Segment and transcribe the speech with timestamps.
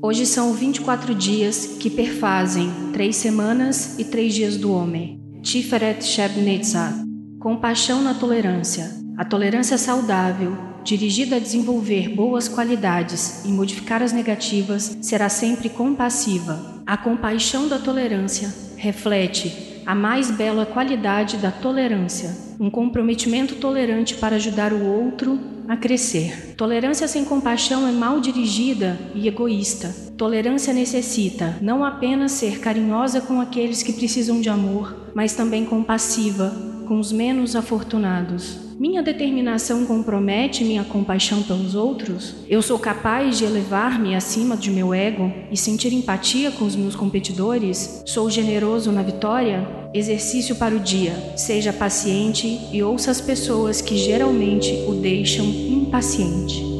[0.00, 5.20] Hoje são 24 dias que perfazem três semanas e três dias do homem.
[5.42, 7.04] Tiferet Sheb Netzah.
[7.40, 8.92] Compaixão na tolerância.
[9.16, 16.80] A tolerância saudável, dirigida a desenvolver boas qualidades e modificar as negativas, será sempre compassiva.
[16.86, 24.36] A compaixão da tolerância reflete a mais bela qualidade da tolerância, um comprometimento tolerante para
[24.36, 26.54] ajudar o outro a crescer.
[26.58, 29.88] Tolerância sem compaixão é mal dirigida e egoísta.
[30.14, 36.52] Tolerância necessita não apenas ser carinhosa com aqueles que precisam de amor, mas também compassiva
[36.86, 38.67] com os menos afortunados.
[38.78, 42.36] Minha determinação compromete minha compaixão pelos outros?
[42.48, 46.94] Eu sou capaz de elevar-me acima de meu ego e sentir empatia com os meus
[46.94, 48.04] competidores?
[48.06, 49.66] Sou generoso na vitória?
[49.92, 51.12] Exercício para o dia.
[51.36, 56.77] Seja paciente e ouça as pessoas que geralmente o deixam impaciente.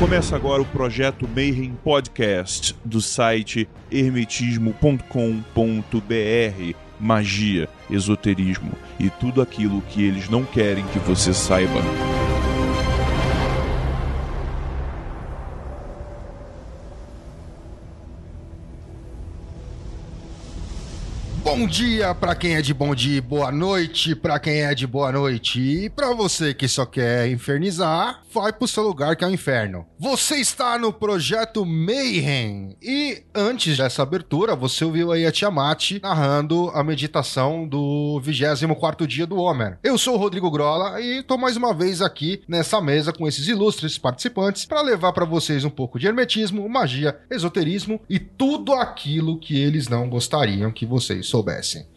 [0.00, 6.74] Começa agora o projeto Mayhem Podcast do site hermetismo.com.br.
[6.98, 11.80] Magia, esoterismo e tudo aquilo que eles não querem que você saiba.
[21.50, 25.10] Bom dia para quem é de bom dia, boa noite para quem é de boa
[25.10, 25.60] noite.
[25.60, 29.84] E para você que só quer infernizar, vai pro seu lugar que é o inferno.
[29.98, 32.76] Você está no projeto Mayhem.
[32.80, 39.26] E antes dessa abertura, você ouviu aí a Tiamat narrando a meditação do 24º dia
[39.26, 39.76] do Homer.
[39.82, 43.48] Eu sou o Rodrigo Grola e tô mais uma vez aqui nessa mesa com esses
[43.48, 49.36] ilustres participantes para levar para vocês um pouco de hermetismo, magia, esoterismo e tudo aquilo
[49.36, 51.39] que eles não gostariam que vocês soubessem.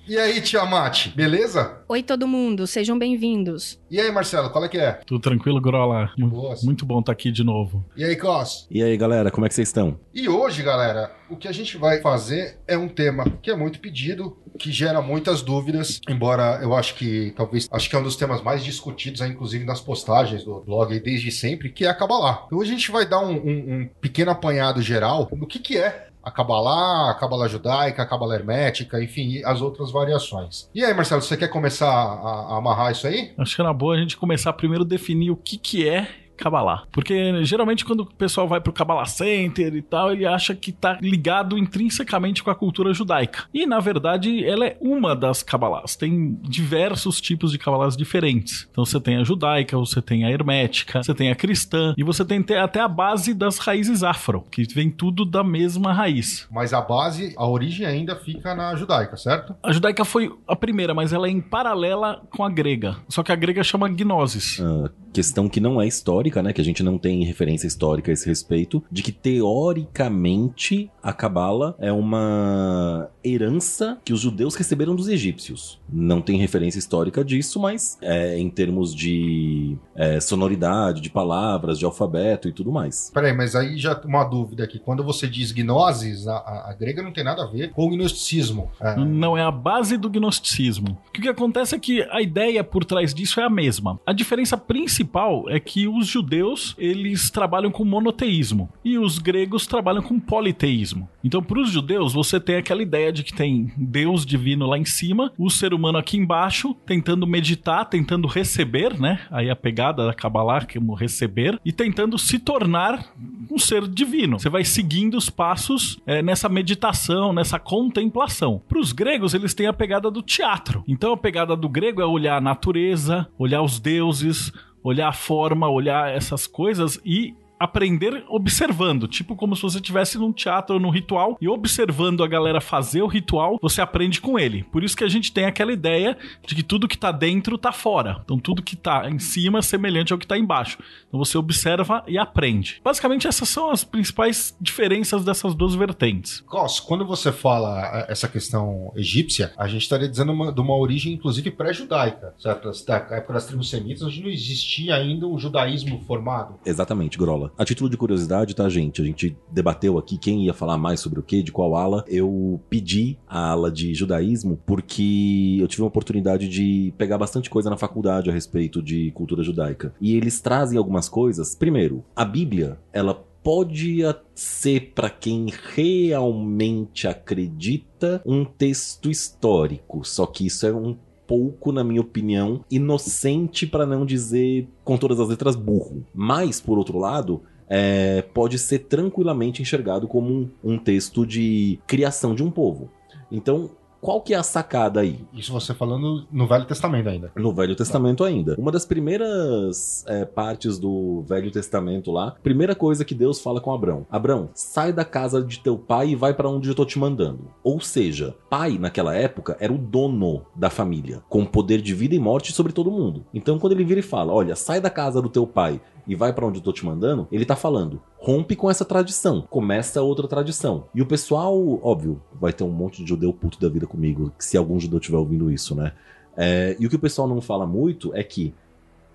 [0.08, 1.81] E aí, Tiamat, beleza?
[1.88, 3.80] Oi, todo mundo, sejam bem-vindos.
[3.89, 4.99] E aí, Marcelo, qual é que é?
[5.05, 6.09] Tudo tranquilo, Grola?
[6.17, 6.61] Boas.
[6.64, 7.86] Muito bom estar aqui de novo.
[7.95, 8.67] E aí, Cos?
[8.70, 9.98] E aí, galera, como é que vocês estão?
[10.14, 13.80] E hoje, galera, o que a gente vai fazer é um tema que é muito
[13.80, 18.15] pedido, que gera muitas dúvidas, embora eu acho que talvez acho que é um dos
[18.17, 21.93] temas mais discutidos, aí, inclusive nas postagens do blog aí desde sempre, que é a
[21.93, 22.43] Kabbalah.
[22.48, 25.77] Então hoje a gente vai dar um, um- um pequeno apanhado geral do que, que
[25.77, 30.70] é a Kabbalah, a Kabbalah judaica, a Kabbalah hermética, enfim, as outras variações.
[30.73, 33.34] E aí, Marcelo, você quer começar a, a amarrar isso aí?
[33.38, 36.08] Acho que era boa a gente começar primeiro a definir o que, que é
[36.43, 36.83] Kabbalah.
[36.92, 40.98] Porque geralmente quando o pessoal vai pro Kabbalah Center e tal, ele acha que tá
[41.02, 43.43] ligado intrinsecamente com a cultura judaica.
[43.54, 45.95] E na verdade, ela é uma das Kabbalahs.
[45.95, 48.67] Tem diversos tipos de Kabbalahs diferentes.
[48.71, 52.26] Então você tem a judaica, você tem a hermética, você tem a cristã e você
[52.26, 56.48] tem te- até a base das raízes afro, que vem tudo da mesma raiz.
[56.52, 59.55] Mas a base, a origem ainda fica na judaica, certo?
[59.64, 62.98] A judaica foi a primeira, mas ela é em paralela com a grega.
[63.08, 64.59] Só que a grega chama gnosis.
[64.61, 66.52] Ah, questão que não é histórica, né?
[66.52, 71.76] Que a gente não tem referência histórica a esse respeito, de que teoricamente a Cabala
[71.80, 75.80] é uma herança que os judeus receberam dos egípcios.
[75.92, 81.86] Não tem referência histórica disso, mas é, em termos de é, sonoridade, de palavras, de
[81.86, 83.12] alfabeto e tudo mais.
[83.14, 84.80] Peraí, mas aí já uma dúvida aqui.
[84.80, 87.90] Quando você diz gnosis, a, a- a grega não tem nada a ver com o
[87.90, 88.72] gnosticismo.
[88.82, 90.98] É, Não é a base do gnosticismo.
[91.10, 94.00] O que acontece é que a ideia por trás disso é a mesma.
[94.06, 95.02] A diferença principal
[95.49, 101.09] é que os judeus, eles trabalham com monoteísmo e os gregos trabalham com politeísmo.
[101.23, 104.86] Então, para os judeus, você tem aquela ideia de que tem Deus divino lá em
[104.86, 109.19] cima, o ser humano aqui embaixo, tentando meditar, tentando receber, né?
[109.31, 113.14] Aí a pegada da Kabbalah, que é receber, e tentando se tornar
[113.49, 114.39] um ser divino.
[114.39, 118.61] Você vai seguindo os passos é, nessa meditação, nessa contemplação.
[118.67, 120.83] Para os gregos, eles têm a pegada do teatro.
[120.87, 124.52] Então a pegada do grego é olhar a natureza, olhar os deuses,
[124.83, 130.31] olhar a forma, olhar essas coisas e aprender observando, tipo como se você estivesse num
[130.33, 134.63] teatro ou num ritual e observando a galera fazer o ritual, você aprende com ele.
[134.65, 137.71] Por isso que a gente tem aquela ideia de que tudo que tá dentro tá
[137.71, 138.21] fora.
[138.23, 140.77] Então tudo que tá em cima é semelhante ao que tá embaixo.
[141.07, 142.81] Então você observa e aprende.
[142.83, 146.41] Basicamente essas são as principais diferenças dessas duas vertentes.
[146.41, 150.75] Cos, quando você fala é, essa questão egípcia, a gente estaria dizendo uma- de uma
[150.75, 152.71] origem, inclusive, pré-judaica, certo?
[152.88, 156.56] Da época das tribos semitas, onde não existia ainda o judaísmo formado.
[156.65, 157.52] Exatamente, Grola.
[157.57, 159.01] A título de curiosidade, tá, gente?
[159.01, 162.03] A gente debateu aqui quem ia falar mais sobre o que, de qual ala.
[162.07, 167.69] Eu pedi a ala de judaísmo porque eu tive uma oportunidade de pegar bastante coisa
[167.69, 169.94] na faculdade a respeito de cultura judaica.
[170.01, 171.53] E eles trazem algumas coisas.
[171.53, 173.13] Primeiro, a Bíblia, ela
[173.44, 173.99] pode
[174.33, 180.97] ser para quem realmente acredita um texto histórico, só que isso é um
[181.27, 186.05] pouco, na minha opinião, inocente para não dizer com todas as letras burro.
[186.13, 192.35] Mas, por outro lado, é, pode ser tranquilamente enxergado como um, um texto de criação
[192.35, 192.89] de um povo.
[193.31, 193.71] Então,
[194.03, 195.25] qual que é a sacada aí?
[195.33, 197.31] Isso você falando no Velho Testamento ainda.
[197.38, 198.53] No Velho Testamento ainda.
[198.59, 203.73] Uma das primeiras é, partes do Velho Testamento lá, primeira coisa que Deus fala com
[203.73, 207.00] Abrão: Abrão, sai da casa de teu pai e vai para onde eu tô te
[207.00, 207.50] mandando.
[207.63, 212.19] Ou seja, pai naquela época era o dono da família, com poder de vida e
[212.19, 213.25] morte sobre todo mundo.
[213.33, 216.33] Então quando ele vira e fala: Olha, sai da casa do teu pai e vai
[216.33, 220.27] para onde eu tô te mandando, ele tá falando: rompe com essa tradição, começa outra
[220.27, 220.85] tradição.
[220.94, 224.57] E o pessoal, óbvio, vai ter um monte de judeu puto da vida comigo, se
[224.57, 225.94] algum judeu estiver ouvindo isso, né?
[226.35, 228.53] É, e o que o pessoal não fala muito é que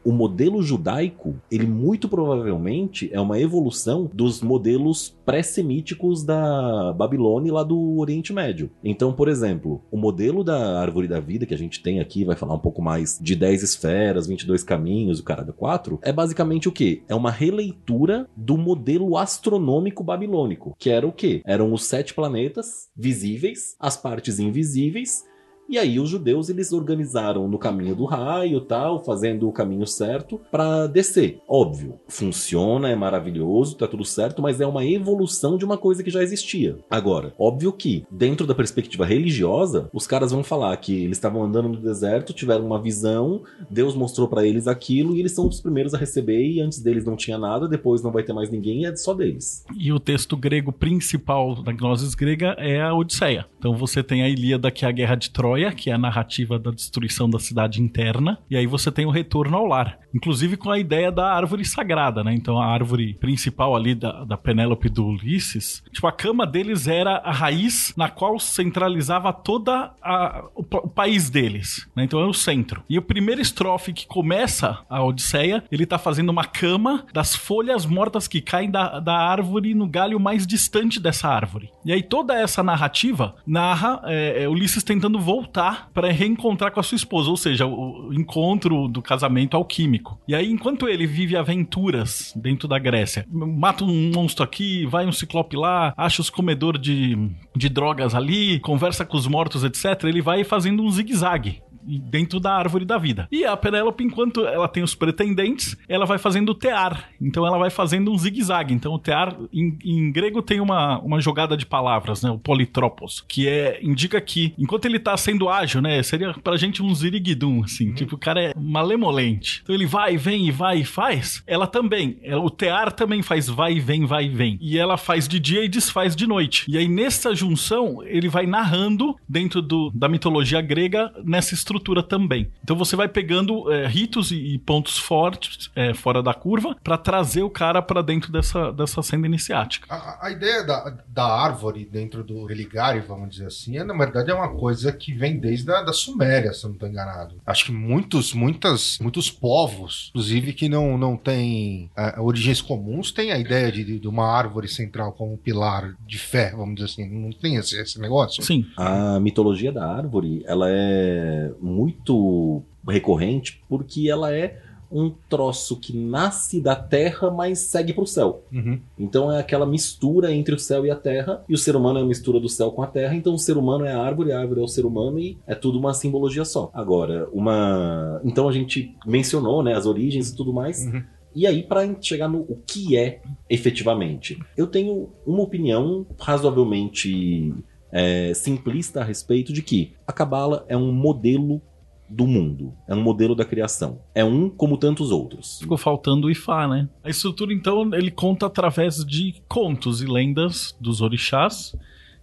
[0.08, 7.62] o modelo judaico, ele muito provavelmente é uma evolução dos modelos pré-semíticos da Babilônia lá
[7.62, 8.70] do Oriente Médio.
[8.82, 12.34] Então, por exemplo, o modelo da árvore da vida que a gente tem aqui, vai
[12.34, 16.72] falar um pouco mais de 10 esferas, 22 caminhos, o caralho 4, é basicamente o
[16.72, 17.02] quê?
[17.06, 21.43] É uma releitura do modelo astronômico babilônico, que era o quê?
[21.44, 25.28] Eram os sete planetas visíveis, as partes invisíveis
[25.69, 30.41] e aí os judeus eles organizaram no caminho do raio, tal, fazendo o caminho certo
[30.50, 31.41] para descer.
[31.47, 36.11] Óbvio, funciona, é maravilhoso, tá tudo certo, mas é uma evolução de uma coisa que
[36.11, 36.79] já existia.
[36.91, 41.69] Agora, óbvio que dentro da perspectiva religiosa, os caras vão falar que eles estavam andando
[41.69, 45.93] no deserto, tiveram uma visão, Deus mostrou para eles aquilo e eles são os primeiros
[45.93, 48.97] a receber e antes deles não tinha nada, depois não vai ter mais ninguém, é
[48.97, 49.65] só deles.
[49.76, 53.47] E o texto grego principal da Gnosis grega é a Odisseia.
[53.59, 55.99] Então você tem a Ilíada, que é a guerra de Troia, Troia, que é a
[55.99, 59.99] narrativa da destruição da cidade interna, e aí você tem o retorno ao lar.
[60.14, 62.32] Inclusive com a ideia da árvore sagrada, né?
[62.32, 67.16] Então a árvore principal ali da, da Penélope do Ulisses, tipo, a cama deles era
[67.16, 72.05] a raiz na qual centralizava toda a, o, o país deles, né?
[72.05, 72.82] Então é o centro.
[72.88, 77.84] E o primeiro estrofe que começa a Odisseia, ele tá fazendo uma cama das folhas
[77.84, 81.70] mortas que caem da, da árvore no galho mais distante dessa árvore.
[81.84, 86.79] E aí toda essa narrativa narra é, é, Ulisses tentando voltar voltar para reencontrar com
[86.79, 90.21] a sua esposa, ou seja, o encontro do casamento alquímico.
[90.29, 95.12] E aí, enquanto ele vive aventuras dentro da Grécia, mata um monstro aqui, vai um
[95.12, 97.17] ciclope lá, acha os comedores de,
[97.56, 101.62] de drogas ali, conversa com os mortos, etc., ele vai fazendo um zigue-zague
[101.96, 103.26] dentro da árvore da vida.
[103.32, 107.08] E a Penélope, enquanto ela tem os pretendentes, ela vai fazendo o tear.
[107.20, 108.75] Então ela vai fazendo um zigue-zague.
[108.75, 112.31] Então o tear, em, em, grego, tem uma, uma jogada de palavras, né?
[112.31, 116.02] O politropos, que é indica que enquanto ele tá sendo ágil, né?
[116.02, 117.88] Seria pra gente um ziriguidum, assim.
[117.88, 117.94] Uhum.
[117.94, 119.61] Tipo, o cara é malemolente.
[119.62, 121.43] Então ele vai, vem e vai e faz.
[121.46, 122.19] Ela também.
[122.23, 124.58] Ela, o tear também faz vai e vem, vai e vem.
[124.61, 126.64] E ela faz de dia e desfaz de noite.
[126.69, 132.03] E aí nessa junção, ele vai narrando dentro do, da mitologia grega nessa estrutura estrutura
[132.03, 132.51] também.
[132.63, 136.99] Então você vai pegando é, ritos e, e, pontos fortes é, fora da curva para
[136.99, 139.87] trazer o cara para dentro dessa, dessa senda iniciática.
[139.89, 144.31] A, a, ideia da, da árvore dentro do religare, vamos dizer assim, é, na verdade
[144.31, 147.37] é uma coisa que vem desde a da Suméria, se eu não estou enganado.
[147.47, 153.33] Acho que muitos, muitas, muitos povos, inclusive que não, não têm é, origens comuns, têm
[153.33, 157.09] a ideia de, de uma árvore central como pilar de fé, vamos dizer assim.
[157.09, 158.43] Não tem esse, esse negócio?
[158.43, 158.67] Sim.
[158.77, 164.60] A mitologia da árvore, ela é muito recorrente porque ela é
[164.91, 168.43] um troço que nasce da terra, mas segue para o céu.
[168.53, 168.81] Uhum.
[168.98, 172.03] Então é aquela mistura entre o céu e a terra, e o ser humano é
[172.03, 174.41] a mistura do céu com a terra, então o ser humano é a árvore, a
[174.41, 176.70] árvore é o ser humano, e é tudo uma simbologia só.
[176.72, 178.20] Agora, uma.
[178.25, 180.87] Então a gente mencionou né, as origens e tudo mais.
[180.87, 181.03] Uhum.
[181.34, 187.55] E aí, para chegar no o que é efetivamente, eu tenho uma opinião razoavelmente
[187.91, 191.61] é, simplista a respeito de que a Cabala é um modelo
[192.09, 192.73] do mundo.
[192.87, 194.01] É um modelo da criação.
[194.15, 195.59] É um como tantos outros.
[195.61, 196.89] Ficou faltando o Ifá, né?
[197.05, 201.75] A estrutura, então, ele conta através de contos e lendas dos orixás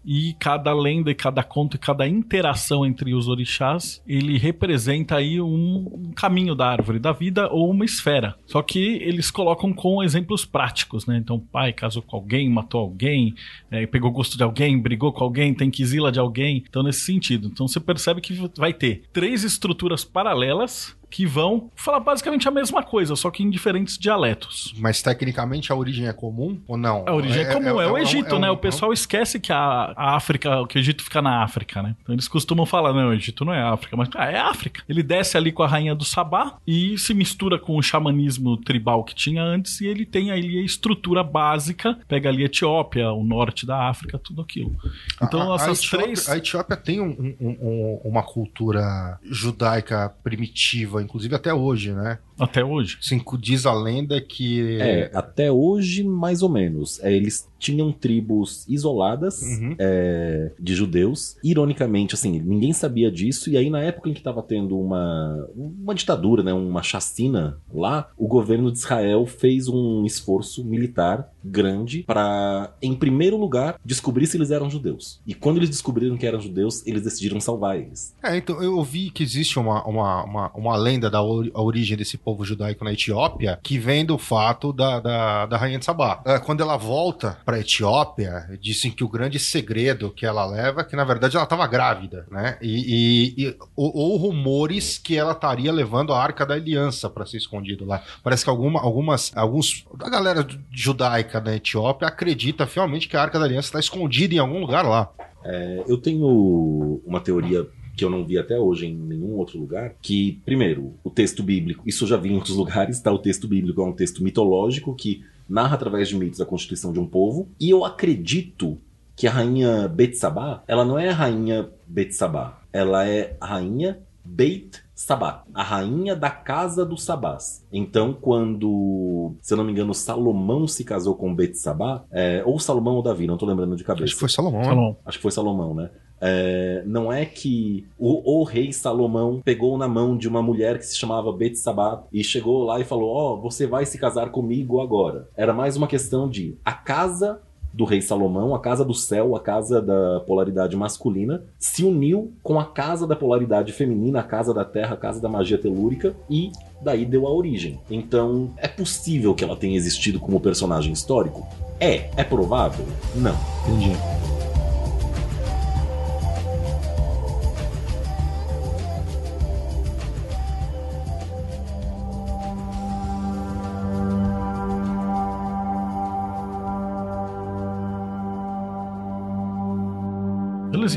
[0.06, 5.42] e cada lenda e cada conto e cada interação entre os orixás, ele representa aí
[5.42, 8.36] um, caminho da árvore da vida ou uma esfera.
[8.46, 11.18] Só que eles colocam com exemplos práticos, né?
[11.18, 13.34] Então, pai casou com alguém, matou alguém,
[13.72, 16.64] é, pegou gosto de alguém, brigou com alguém, tem quisila de alguém.
[16.68, 17.48] Então, nesse sentido.
[17.52, 22.84] Então, você percebe que vai ter três estruturas paralelas que vão falar basicamente a mesma
[22.84, 24.74] coisa, só que em diferentes dialetos.
[24.78, 27.04] Mas tecnicamente a origem é comum ou não?
[27.08, 28.50] A origem é, comum, é, o Egito, um- né?
[28.50, 31.96] um- O pessoal esquece que a, a África, que o Egito fica na África, né?
[32.02, 34.82] Então eles costumam falar, não, o Egito não é África, mas ah, é África.
[34.90, 39.04] Ele desce ali com a rainha do Sabá e se mistura com o xamanismo tribal
[39.04, 43.24] que tinha antes e ele tem ali a estrutura básica, pega ali a Etiópia, o
[43.24, 44.76] norte da África, tudo aquilo.
[45.22, 46.30] Então a, a essas Etiópia, três...
[46.30, 52.20] a Etiópia tem um- uma cultura judaica primitiva, inclusive até hoje, né?
[52.40, 52.98] Até hoje.
[53.02, 54.80] Assim, diz a lenda que.
[54.80, 57.00] É, até hoje, mais ou menos.
[57.02, 59.76] É, eles tinham tribos isoladas Uhum.
[59.80, 61.36] é, de judeus.
[61.44, 63.50] Ironicamente, assim, ninguém sabia disso.
[63.50, 68.10] E aí, na época em que estava tendo uma, uma ditadura, né, uma chacina lá,
[68.18, 74.38] o governo de Israel fez um esforço militar grande para, em primeiro lugar, descobrir se
[74.38, 75.20] eles eram judeus.
[75.26, 78.16] E quando eles descobriram que eram judeus, eles decidiram salvar eles.
[78.24, 82.18] É, então eu ouvi que existe uma, uma, uma, uma lenda da a origem desse
[82.18, 86.22] povo judaico na Etiópia, que vem do fato da, da, da rainha de Sabá.
[86.26, 90.84] É, quando ela volta pra Etiópia, dizem que o grande segredo que ela leva é
[90.84, 92.58] que, na verdade, ela estava grávida, né?
[92.62, 97.38] E, e- e- ou, rumores que ela estaria levando a Arca da Aliança para ser
[97.38, 98.04] escondido lá.
[98.24, 103.40] Parece que alguma, algumas, alguns da galera judaica da Etiópia acredita fielmente que a Arca
[103.40, 105.10] da Aliança está escondida em algum lugar lá.
[105.44, 109.94] É, eu tenho uma teoria que eu não vi até hoje em nenhum outro lugar,
[110.02, 113.12] que, primeiro, o texto bíblico, isso eu já vi em outros lugares, tá?
[113.12, 117.00] O texto bíblico é um texto mitológico que narra através de mitos a constituição de
[117.00, 118.78] um povo, e eu acredito
[119.16, 124.84] que a rainha Betsabá, ela não é a rainha Betsabá, ela é a rainha Beit
[124.96, 127.66] Sabá, a rainha da casa dos Sabás.
[127.72, 132.96] Então, quando, se eu não me engano, Salomão se casou com Betsabá, é, ou Salomão
[132.96, 134.06] ou Davi, não tô lembrando de cabeça.
[134.06, 134.66] Acho que foi Salomão, né?
[134.66, 134.98] Salomão.
[135.06, 135.90] Acho que foi Salomão, né?
[136.20, 140.86] É, não é que o, o rei Salomão pegou na mão de uma mulher que
[140.86, 145.30] se chamava Betsabá e chegou lá e falou: Ó, você vai se casar comigo agora.
[145.36, 147.42] Era mais uma questão de a casa
[147.76, 152.58] do rei Salomão, a casa do céu, a casa da polaridade masculina, se uniu com
[152.58, 156.52] a casa da polaridade feminina, a casa da terra, a casa da magia telúrica e
[156.82, 157.78] daí deu a origem.
[157.92, 161.46] Então, é possível que ela tenha existido como personagem histórico?
[161.78, 162.10] É.
[162.16, 162.86] É provável?
[163.14, 163.36] Não.
[163.68, 164.35] Entendi.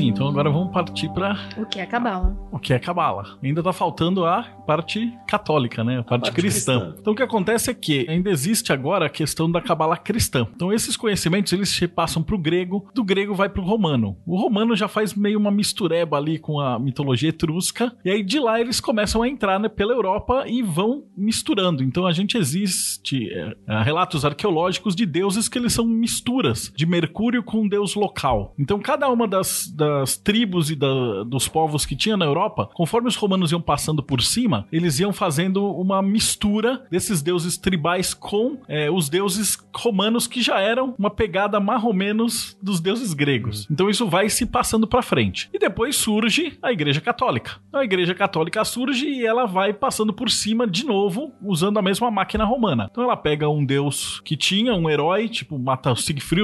[0.07, 2.37] Então agora vamos partir para O que é cabala?
[2.51, 3.37] o que é cabala.
[3.43, 5.99] Ainda tá faltando a parte católica, né?
[5.99, 6.79] A parte, parte cristã.
[6.79, 6.95] cristã.
[7.01, 10.47] Então o que acontece é que ainda existe agora a questão da cabala cristã.
[10.55, 14.17] Então esses conhecimentos eles se passam pro grego, do grego vai pro romano.
[14.25, 18.39] O romano já faz meio uma mistureba ali com a mitologia etrusca, e aí de
[18.39, 21.83] lá eles começam a entrar né, pela Europa e vão misturando.
[21.83, 26.85] Então a gente existe é, é, relatos arqueológicos de deuses que eles são misturas de
[26.85, 28.53] Mercúrio com um deus local.
[28.57, 29.88] Então cada uma das, das
[30.23, 34.21] tribos e da- dos povos que tinha na Europa, conforme os romanos iam passando por
[34.21, 40.41] cima, eles iam fazendo uma mistura desses deuses tribais com é, os deuses romanos que
[40.41, 43.67] já eram uma pegada mais ou menos dos deuses gregos.
[43.69, 45.49] Então isso vai se passando pra frente.
[45.53, 47.59] E depois surge a Igreja Católica.
[47.73, 52.11] A Igreja Católica surge e ela vai passando por cima de novo, usando a mesma
[52.11, 52.87] máquina romana.
[52.91, 55.93] Então ela pega um deus que tinha um herói, tipo mata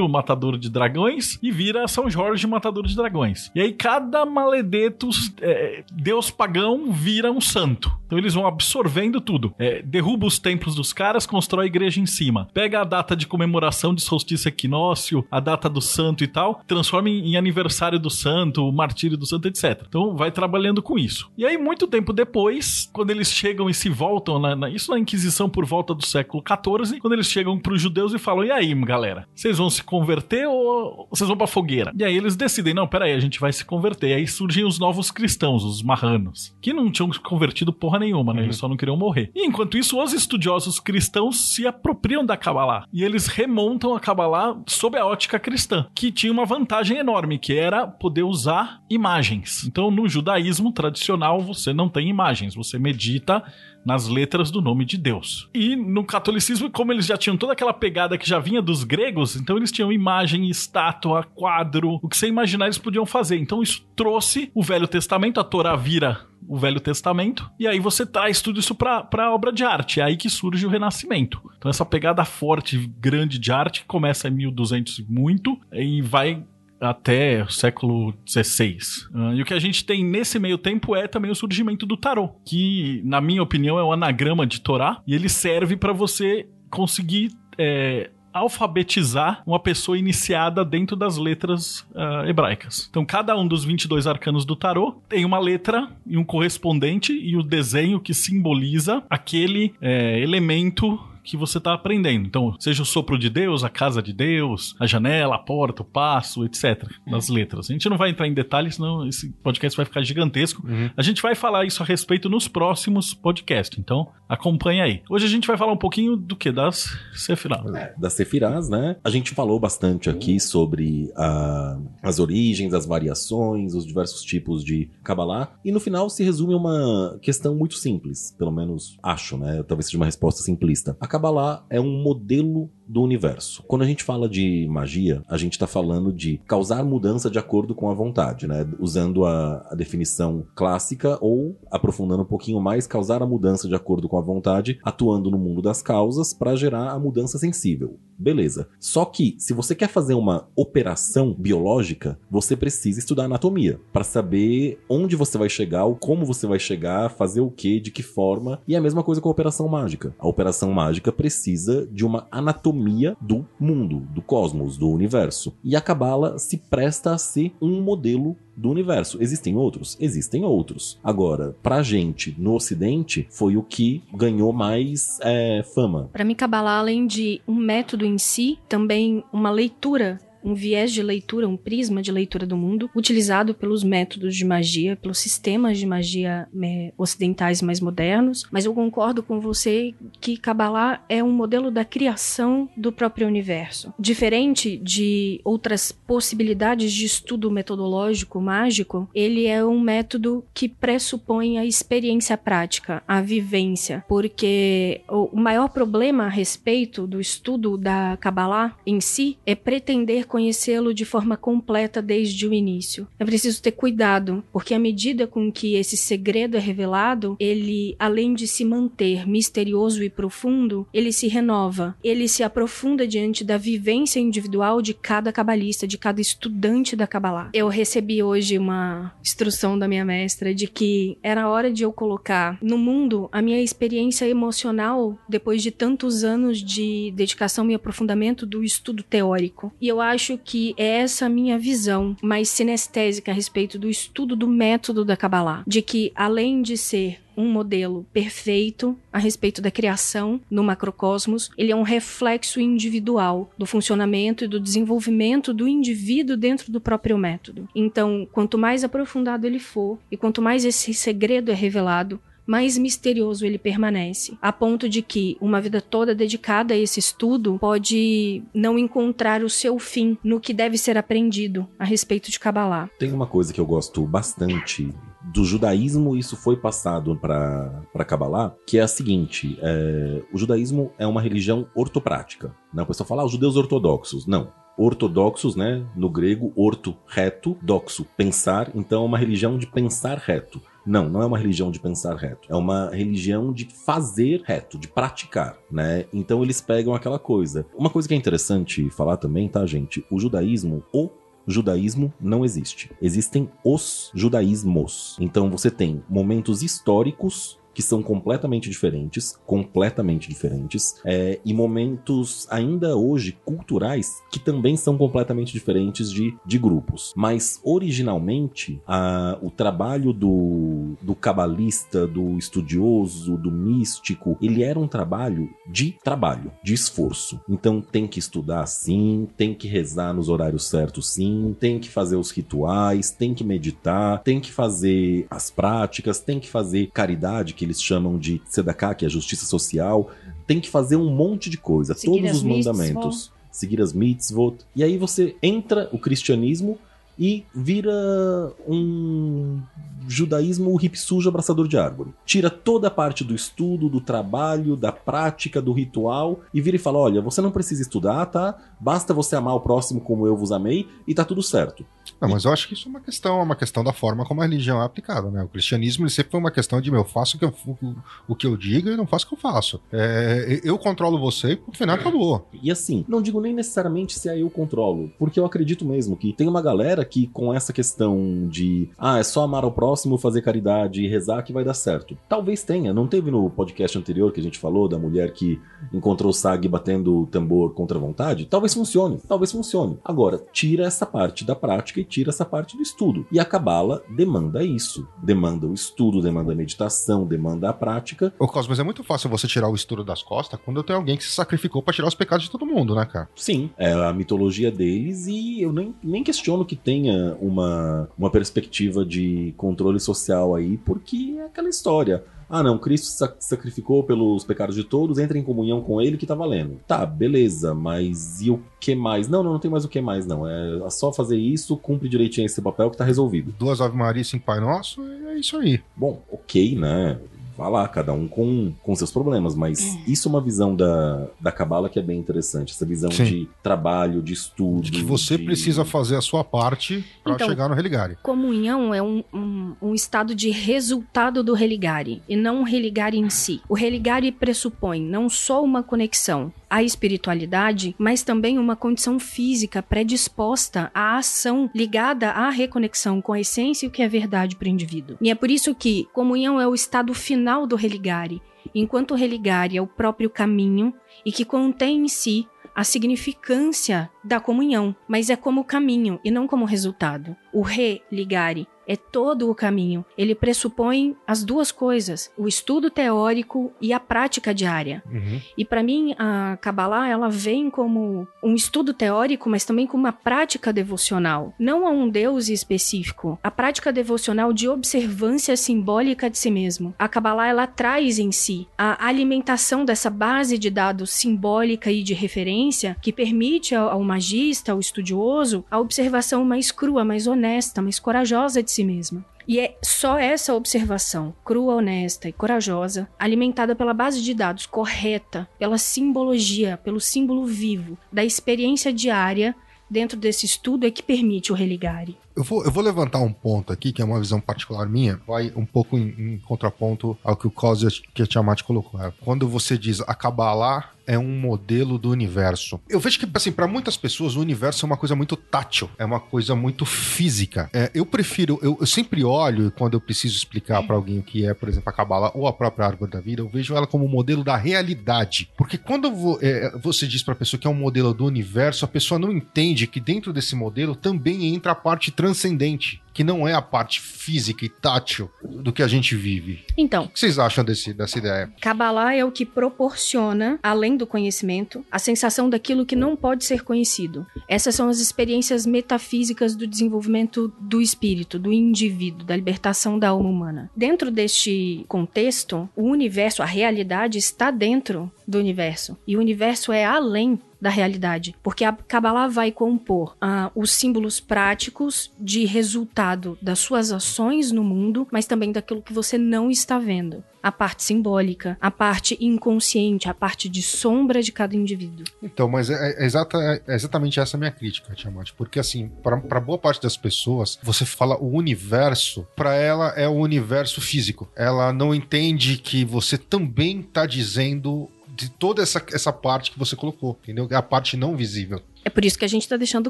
[0.02, 3.35] o matador de dragões, e vira São Jorge, matador de dragões.
[3.56, 5.10] E aí cada maledeto,
[5.42, 7.92] é, deus pagão, vira um santo.
[8.06, 9.54] Então eles vão absorvendo tudo.
[9.58, 12.48] É, derruba os templos dos caras, constrói a igreja em cima.
[12.54, 17.10] Pega a data de comemoração de solstício equinócio, a data do santo e tal, transforma
[17.10, 19.84] em, aniversário do santo, o martírio do santo, etc.
[19.88, 21.30] Então vai trabalhando com isso.
[21.38, 25.00] E aí, muito tempo depois, quando eles chegam e se voltam, na, na- isso na
[25.00, 28.74] Inquisição por volta do século XIV, quando eles chegam pros judeus e falam: e aí,
[28.76, 31.92] galera, vocês vão se converter ou vocês vão pra fogueira?
[31.98, 34.10] E aí eles decidem: não, peraí, a gente vai se converter.
[34.10, 38.34] E aí surgem os novos cristãos, os marranos, que não tinham se convertido porra nenhuma,
[38.34, 38.44] né?
[38.44, 39.32] Eles só não queriam morrer.
[39.36, 44.58] E enquanto isso, os estudiosos cristãos se apropriam da Kabbalah e eles remontam a Kabbalah
[44.68, 49.66] sob a ótica cristã, que tinha uma vantagem enorme, que era poder usar imagens.
[49.66, 53.44] Então, no judaísmo tradicional, você não tem imagens, você medita
[53.86, 55.50] nas letras do nome de Deus.
[55.54, 59.36] E no catolicismo, como eles já tinham toda aquela pegada que já vinha dos gregos,
[59.36, 63.38] então eles tinham imagem, estátua, quadro, o que você imaginar eles podiam fazer.
[63.38, 68.06] Então isso trouxe o Velho Testamento, a Torá vira o Velho Testamento, e aí você
[68.06, 70.00] traz tudo isso pra, pra obra de arte.
[70.00, 71.42] É aí que surge o Renascimento.
[71.58, 76.44] Então essa pegada forte, grande de arte, que começa em 1200 e muito, e vai
[76.80, 78.78] até o século XVI.
[79.14, 81.98] Uh, e o que a gente tem nesse meio tempo é também o surgimento do
[81.98, 86.48] tarô, que, na minha opinião, é o anagrama de Torá, e ele serve para você
[86.70, 92.88] conseguir é, alfabetizar uma pessoa iniciada dentro das letras uh, hebraicas.
[92.90, 97.38] Então, cada um dos 22 arcanos do tarô tem uma letra e um correspondente e
[97.38, 102.26] o desenho que simboliza aquele é, elemento que você está aprendendo.
[102.26, 105.86] Então, seja o sopro de Deus, a casa de Deus, a janela, a porta, o
[105.86, 106.88] passo, etc.
[107.08, 107.70] Das letras.
[107.70, 110.66] A gente não vai entrar em detalhes, senão esse podcast vai ficar gigantesco.
[110.66, 110.90] Uhum.
[110.96, 113.78] A gente vai falar isso a respeito nos próximos podcasts.
[113.80, 115.02] Então, acompanha aí.
[115.10, 116.52] Hoje a gente vai falar um pouquinho do que?
[116.52, 117.66] Das Sefirás.
[117.74, 118.98] É, das Sefirás, né?
[119.04, 124.90] A gente falou bastante aqui sobre a, as origens, as variações, os diversos tipos de
[125.04, 125.54] Kabbalah.
[125.64, 128.36] E no final se resume a uma questão muito simples.
[128.38, 129.64] Pelo menos acho, né?
[129.64, 130.96] Talvez seja uma resposta simplista.
[131.00, 133.64] A Kabbalah é um modelo do universo.
[133.68, 137.74] Quando a gente fala de magia, a gente está falando de causar mudança de acordo
[137.74, 138.68] com a vontade, né?
[138.80, 144.08] Usando a, a, definição clássica ou aprofundando um pouquinho mais, causar a mudança de acordo
[144.08, 148.00] com a vontade, atuando no mundo das causas para gerar a mudança sensível.
[148.18, 148.68] Beleza.
[148.80, 154.80] Só que se você quer fazer uma operação biológica, você precisa estudar anatomia para saber
[154.90, 158.62] onde você vai chegar, como você vai chegar, fazer o que, de que forma.
[158.68, 160.16] E é a mesma coisa com a operação mágica.
[160.18, 165.56] A operação mágica precisa de uma anatomia anatomia do mundo, do cosmos, do universo.
[165.64, 169.18] E a Cabala se presta a ser um modelo do universo.
[169.22, 169.98] Existem outros?
[170.00, 171.00] Existem outros.
[171.04, 176.10] Agora, pra gente, no Ocidente, foi o que ganhou mais é, fama.
[176.12, 181.02] Para mim, Kabbalah, além de um método em si, também uma leitura um viés de
[181.02, 185.88] leitura, um prisma de leitura do mundo, utilizado pelos métodos de magia, pelos sistemas de
[185.88, 188.46] magia é, ocidentais mais modernos.
[188.52, 193.94] Mas eu concordo com você que Kabbalah é um modelo da criação do próprio universo.
[194.00, 201.66] Diferente de outras possibilidades de estudo metodológico mágico, ele é um método que pressupõe a
[201.66, 209.02] experiência prática, a vivência, porque o maior problema a respeito do estudo da Kabbalah em
[209.02, 213.08] si é pretender conhecê-lo de forma completa desde o início.
[213.18, 218.34] É preciso ter cuidado, porque à medida com que esse segredo é revelado, ele, além
[218.34, 224.20] de se manter misterioso e profundo, ele se renova, ele se aprofunda diante da vivência
[224.20, 227.50] individual de cada cabalista, de cada estudante da Kabbalah.
[227.54, 232.58] Eu recebi hoje uma instrução da minha mestra de que era hora de eu colocar
[232.62, 238.62] no mundo a minha experiência emocional depois de tantos anos de dedicação e aprofundamento do
[238.66, 239.72] estudo teórico.
[239.80, 244.36] E eu acho acho que é essa minha visão mais sinestésica a respeito do estudo
[244.36, 245.64] do método da Kabbalah.
[245.68, 251.72] De que, além de ser um modelo perfeito a respeito da criação no macrocosmos, ele
[251.72, 257.70] é um reflexo individual do funcionamento e do desenvolvimento do indivíduo dentro do próprio método.
[257.76, 263.46] Então, quanto mais aprofundado ele for e quanto mais esse segredo é revelado, mais misterioso
[263.46, 268.78] ele permanece, a ponto de que uma vida toda dedicada a esse estudo pode não
[268.78, 272.90] encontrar o seu fim no que deve ser aprendido a respeito de Kabbalah.
[273.00, 274.94] Tem uma coisa que eu gosto bastante
[275.34, 281.08] do judaísmo isso foi passado para Kabbalah, que é a seguinte: é, o judaísmo é
[281.08, 282.56] uma religião ortoprática.
[282.74, 282.84] Né?
[282.84, 284.28] O pessoal fala, ah, os judeus ortodoxos.
[284.28, 284.52] Não.
[284.78, 285.86] Ortodoxos, né?
[285.96, 288.72] No grego, orto, reto, doxo, pensar.
[288.76, 290.62] Então é uma religião de pensar reto.
[290.86, 292.48] Não, não é uma religião de pensar reto.
[292.50, 296.06] É uma religião de fazer reto, de praticar, né?
[296.14, 297.66] Então eles pegam aquela coisa.
[297.76, 300.06] Uma coisa que é interessante falar também, tá, gente?
[300.12, 301.10] O judaísmo, o
[301.48, 302.92] judaísmo não existe.
[303.02, 305.18] Existem os judaísmos.
[305.20, 312.96] Então você tem momentos históricos que são completamente diferentes, completamente diferentes, é, e momentos ainda
[312.96, 317.14] hoje culturais que também são completamente diferentes de, de grupos.
[317.16, 324.88] Mas originalmente a, o trabalho do, do cabalista, do estudioso, do místico, ele era um
[324.88, 327.42] trabalho de trabalho, de esforço.
[327.50, 332.16] Então tem que estudar sim, tem que rezar nos horários certos sim, tem que fazer
[332.16, 337.65] os rituais, tem que meditar, tem que fazer as práticas, tem que fazer caridade, que
[337.66, 340.12] eles chamam de tzedakah, que é justiça social,
[340.48, 343.16] tem que fazer um monte de coisa, Seguir todos os mandamentos.
[343.16, 343.32] Mitzvot.
[343.52, 344.58] Seguir as mitzvot.
[344.76, 346.78] E aí você entra o cristianismo
[347.18, 349.62] e vira um
[350.08, 352.14] judaísmo hip sujo abraçador de árvore.
[352.26, 356.80] Tira toda a parte do estudo, do trabalho, da prática, do ritual e vira e
[356.80, 358.58] fala: olha, você não precisa estudar, tá?
[358.80, 361.86] Basta você amar o próximo como eu vos amei e tá tudo certo.
[362.20, 364.42] Não, mas eu acho que isso é uma questão, é uma questão da forma como
[364.42, 365.44] a religião é aplicada, né?
[365.44, 367.96] O cristianismo sempre foi uma questão de meu, faço o que eu, o,
[368.28, 369.82] o que eu digo e não faço o que eu faço.
[369.92, 372.48] É, eu controlo você e no final acabou.
[372.62, 376.34] E assim, não digo nem necessariamente se é eu controlo, porque eu acredito mesmo que
[376.34, 380.42] tem uma galera que com essa questão de ah, é só amar ao próximo, fazer
[380.42, 382.18] caridade e rezar que vai dar certo.
[382.28, 385.60] Talvez tenha, não teve no podcast anterior que a gente falou da mulher que
[385.94, 388.46] encontrou o Sag batendo o tambor contra a vontade?
[388.46, 389.98] Talvez funcione, talvez funcione.
[390.04, 393.26] Agora, tira essa parte da prática e tira essa parte do estudo.
[393.32, 395.08] E a Cabala demanda isso.
[395.22, 398.34] Demanda o estudo, demanda a meditação, demanda a prática.
[398.40, 401.24] Ô, Cosmos, é muito fácil você tirar o estudo das costas quando tem alguém que
[401.24, 403.30] se sacrificou para tirar os pecados de todo mundo, né, cara?
[403.36, 409.06] Sim, é a mitologia deles e eu nem, nem questiono que tenha uma, uma perspectiva
[409.06, 412.24] de controle social aí, porque é aquela história.
[412.50, 416.26] Ah, não, Cristo sac sacrificou pelos pecados de todos, entra em comunhão com ele que
[416.26, 416.80] tá valendo.
[416.88, 419.28] Tá, beleza, mas e o que mais?
[419.28, 420.48] Não, não, não tem mais o que mais, não.
[420.48, 423.54] É só fazer isso, cumpre direitinho esse papel que tá resolvido.
[423.58, 425.82] Duas Ave Maria cinco Pai Nosso, é isso aí.
[425.96, 427.20] Bom, ok, né?
[427.58, 431.52] Vá lá, cada um com, com seus problemas, mas isso é uma visão da, da
[431.52, 433.24] Cabala que é bem interessante, essa visão Sim.
[433.24, 434.82] de trabalho, de estudo.
[434.82, 438.18] De que você de- precisa fazer a sua parte para Então, chegar no religare.
[438.22, 443.30] Comunhão é um, um, um estado de resultado do religare e não um religare em
[443.30, 443.62] si.
[443.70, 450.92] O religare pressupõe não só uma conexão à espiritualidade, mas também uma condição física predisposta
[450.94, 454.70] à ação ligada à reconexão com a essência e o que é verdade para o
[454.70, 455.18] indivíduo.
[455.22, 458.42] E é por isso que comunhão é o estado final do religare,
[458.74, 460.94] enquanto o religare é o próprio caminho
[461.26, 466.48] e que contém em si a significância da comunhão, mas é como caminho e não
[466.48, 467.36] como resultado.
[467.54, 470.06] O religare é todo o caminho.
[470.18, 475.04] Ele pressupõe as duas coisas, o estudo teórico e a prática diária.
[475.12, 475.42] Uhum.
[475.58, 480.14] E para mim, a Kabbalah, ela vem como um estudo teórico, mas também como uma
[480.14, 481.54] prática devocional.
[481.60, 483.40] Não a um Deus específico.
[483.44, 486.94] A prática devocional de observância simbólica de si mesmo.
[486.98, 492.14] A Kabbalah, ela traz em si a alimentação dessa base de dados simbólica e de
[492.14, 498.00] referência que permite ao, ao magista, ao estudioso, a observação mais crua, mais honesta, mais
[498.00, 499.26] corajosa de si mesma.
[499.48, 505.48] E é só essa observação, crua, honesta e corajosa, alimentada pela base de dados correta,
[505.60, 509.54] pela simbologia, pelo símbolo vivo da experiência diária
[509.90, 512.18] dentro desse estudo é que permite o religare.
[512.36, 515.54] Eu vou, eu vou levantar um ponto aqui, que é uma visão particular minha, vai
[515.56, 519.00] um pouco em, em contraponto ao que o Cosio Tiamat colocou.
[519.00, 522.80] É, Quando você diz a Kabbalah é um modelo do universo.
[522.90, 526.06] Eu vejo que, assim, para muitas pessoas o universo é uma coisa muito tátil, é
[526.06, 527.70] uma coisa muito física.
[527.74, 531.46] É, eu prefiro, eu, eu sempre olho quando eu preciso explicar para alguém o que
[531.46, 534.06] é, por exemplo, a Kabbalah ou a própria árvore da vida, eu vejo ela como
[534.06, 535.50] um modelo da realidade.
[535.58, 538.88] Porque quando é, você diz para a pessoa que é um modelo do universo, a
[538.88, 543.54] pessoa não entende que dentro desse modelo também entra a parte transcendente, que não é
[543.54, 546.66] a parte física e tátil do que a gente vive.
[546.78, 548.52] Então, O que vocês acham desse, dessa ideia?
[548.60, 553.64] Kabbalah é o que proporciona, além do conhecimento, a sensação daquilo que não pode ser
[553.64, 554.28] conhecido.
[554.50, 560.30] Essas são as experiências metafísicas do desenvolvimento do espírito, do indivíduo, da libertação da alma
[560.30, 560.70] humana.
[560.76, 565.98] Dentro deste contexto, o universo, a realidade está dentro do universo.
[566.08, 571.20] E o universo é além da realidade, porque a Kabbalah vai compor ah, os símbolos
[571.20, 576.78] práticos de resultado das suas ações no mundo, mas também daquilo que você não está
[576.78, 577.24] vendo.
[577.42, 582.06] A parte simbólica, a parte inconsciente, a parte de sombra de cada indivíduo.
[582.22, 585.32] Então, mas é, é exata- é exatamente essa a minha crítica, Tiamat.
[585.38, 590.14] Porque, assim, para boa parte das pessoas, você fala o universo, para ela é o
[590.14, 591.30] universo físico.
[591.36, 596.76] Ela não entende que você também tá dizendo de toda essa, essa parte que você
[596.76, 597.48] colocou, entendeu?
[597.52, 598.62] A parte não visível.
[598.86, 599.90] É por isso que a gente está deixando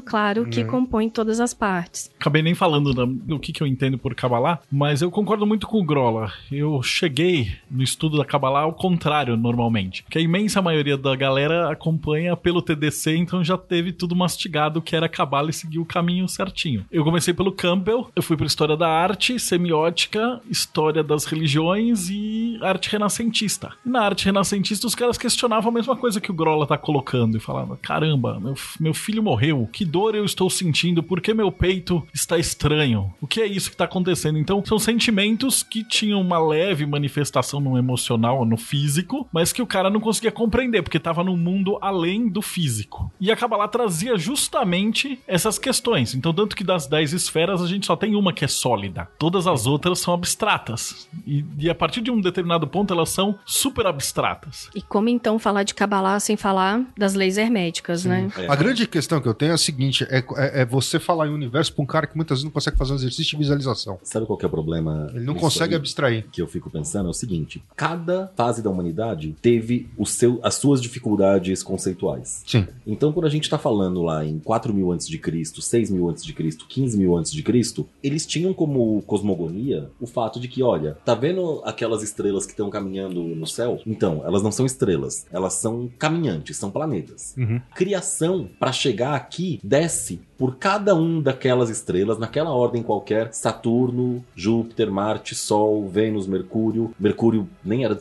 [0.00, 0.66] claro que Uhum.
[0.68, 2.10] compõe todas as partes.
[2.18, 5.78] Acabei nem falando do que, que eu entendo por Kabbalah, mas eu concordo muito com
[5.78, 6.32] o Grola.
[6.50, 10.02] Eu cheguei no estudo da Kabbalah ao contrário, normalmente.
[10.08, 14.96] Que a imensa maioria da galera acompanha pelo TDC, então já teve tudo mastigado que
[14.96, 16.86] era Kabbalah e seguiu o caminho certinho.
[16.90, 22.58] Eu comecei pelo Campbell, eu fui para História da Arte, Semiótica, História das Religiões e
[22.62, 23.72] Arte Renascentista.
[23.84, 27.36] E na Arte Renascentista os caras questionavam a mesma coisa que o Grola tá colocando
[27.36, 28.54] e falavam, caramba, meu,
[28.86, 33.12] meu filho morreu, que dor eu estou sentindo, por que meu peito está estranho?
[33.20, 34.38] O que é isso que está acontecendo?
[34.38, 39.66] Então, são sentimentos que tinham uma leve manifestação no emocional, no físico, mas que o
[39.66, 43.10] cara não conseguia compreender, porque estava num mundo além do físico.
[43.20, 46.14] E a Kabbalah trazia justamente essas questões.
[46.14, 49.08] Então, tanto que das 10 esferas, a gente só tem uma que é sólida.
[49.18, 51.08] Todas as outras são abstratas.
[51.26, 54.70] E, e a partir de um determinado ponto, elas são super abstratas.
[54.76, 58.28] E como então falar de Kabbalah sem falar das leis herméticas, né?
[58.38, 58.46] É.
[58.46, 61.30] A grande questão que eu tenho é a seguinte: é, é- é você falar em
[61.32, 63.96] universo pra um cara que muitas vezes não consegue fazer um exercício de visualização.
[64.02, 65.08] Sabe qual que é o problema?
[65.14, 65.78] Ele não consegue aí?
[65.78, 66.26] abstrair.
[66.32, 70.56] que eu fico pensando é o seguinte: cada fase da humanidade teve o seu, as
[70.56, 72.42] suas dificuldades conceituais.
[72.46, 72.66] Sim.
[72.84, 76.08] Então, quando a gente tá falando lá em 4 mil antes de Cristo, 6 mil
[76.10, 80.48] antes de Cristo, 15 mil antes de Cristo, eles tinham como cosmogonia o fato de
[80.48, 83.80] que, olha, tá vendo aquelas estrelas que estão caminhando no céu?
[83.86, 87.34] Então, elas não são estrelas, elas são caminhantes, são planetas.
[87.36, 87.60] Uhum.
[87.74, 94.90] Criação, para chegar aqui, desce por cada um daquelas estrelas, naquela ordem qualquer: Saturno, Júpiter,
[94.90, 96.92] Marte, Sol, Vênus, Mercúrio.
[96.98, 97.94] Mercúrio nem era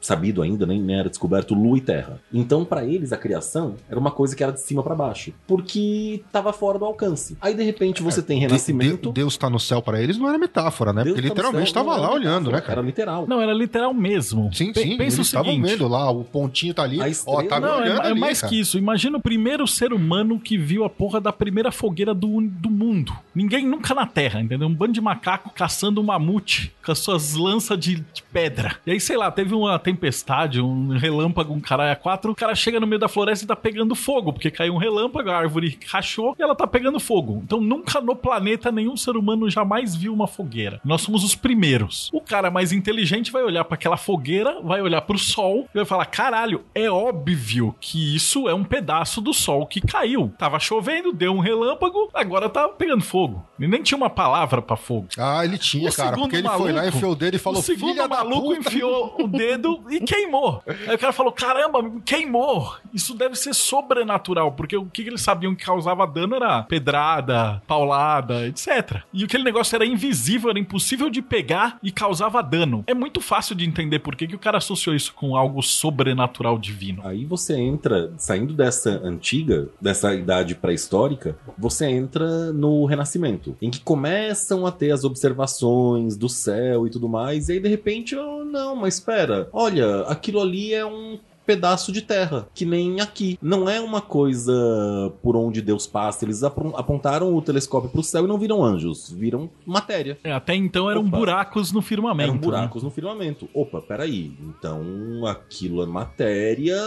[0.00, 2.20] sabido ainda, nem, nem era descoberto, Lua e Terra.
[2.32, 6.22] Então, para eles, a criação era uma coisa que era de cima para baixo, porque
[6.32, 7.36] tava fora do alcance.
[7.40, 9.08] Aí, de repente, você tem renascimento.
[9.08, 11.04] De- Deus tá no céu pra eles não era metáfora, né?
[11.04, 12.72] Deus Porque tá literalmente céu, tava não lá olhando, né, cara?
[12.72, 13.26] Era literal.
[13.28, 14.50] Não, era literal mesmo.
[14.54, 14.88] Sim, Pe- sim.
[14.96, 17.00] Pensa eles o estavam vendo lá, o pontinho tá ali.
[17.00, 18.50] A Ó, estrela- tá me Não, é, olhando é ali, mais cara.
[18.52, 18.78] que isso.
[18.78, 23.12] Imagina o primeiro ser humano que viu a porra da primeira fogueira do, do mundo.
[23.34, 24.68] Ninguém nunca na Terra, entendeu?
[24.68, 28.76] Um bando de macaco caçando um mamute com as suas lanças de, de pedra.
[28.86, 32.32] E aí, sei lá, teve uma tempestade, um relâmpago, um caralho a quatro.
[32.32, 35.30] O cara chega no meio da floresta e tá pegando fogo, porque caiu um relâmpago,
[35.30, 37.40] a árvore rachou e ela tá pegando fogo.
[37.44, 40.80] Então, nunca no planeta nenhum ser humano jamais viu uma fogueira.
[40.84, 42.08] Nós somos os primeiros.
[42.12, 45.84] O cara mais inteligente vai olhar para aquela fogueira, vai olhar pro sol e vai
[45.84, 50.32] falar: caralho, é óbvio que isso é um pedaço do sol que caiu.
[50.38, 53.44] Tava chovendo, deu um relâmpago, agora tá pegando fogo.
[53.58, 55.08] E nem tinha uma palavra pra fogo.
[55.18, 56.16] Ah, ele tinha, O cara.
[56.16, 59.26] Porque ele foi lá, maluco- enfiou o dedo e falou: o segundo maluco enfiou o
[59.28, 60.62] dedo e queimou.
[60.66, 62.74] Aí o cara falou: caramba, queimou.
[62.92, 68.46] Isso deve ser sobrenatural, porque o que eles sabiam que causava dano era pedrada, paulada,
[68.46, 69.02] etc.
[69.12, 72.84] E aquele negócio era invisível, era impossível de pegar e causava dano.
[72.86, 76.58] É muito fácil de entender por que, que o cara associou isso com algo sobrenatural
[76.58, 77.02] divino.
[77.04, 83.80] Aí você entra, saindo dessa antiga, dessa idade pré-histórica, você entra no Renascimento, em que
[83.80, 88.44] começam a ter as observações do céu e tudo mais, e aí de repente, oh,
[88.44, 93.36] não, mas espera, olha, aquilo ali é um pedaço de terra, que nem aqui.
[93.42, 96.24] Não é uma coisa por onde Deus passa.
[96.24, 100.16] Eles apon- apontaram o telescópio pro céu e não viram anjos, viram matéria.
[100.22, 101.16] É, até então eram Opa.
[101.16, 102.22] buracos no firmamento.
[102.30, 102.40] Eram né?
[102.40, 103.48] buracos no firmamento.
[103.52, 104.32] Opa, peraí.
[104.40, 106.78] Então aquilo é matéria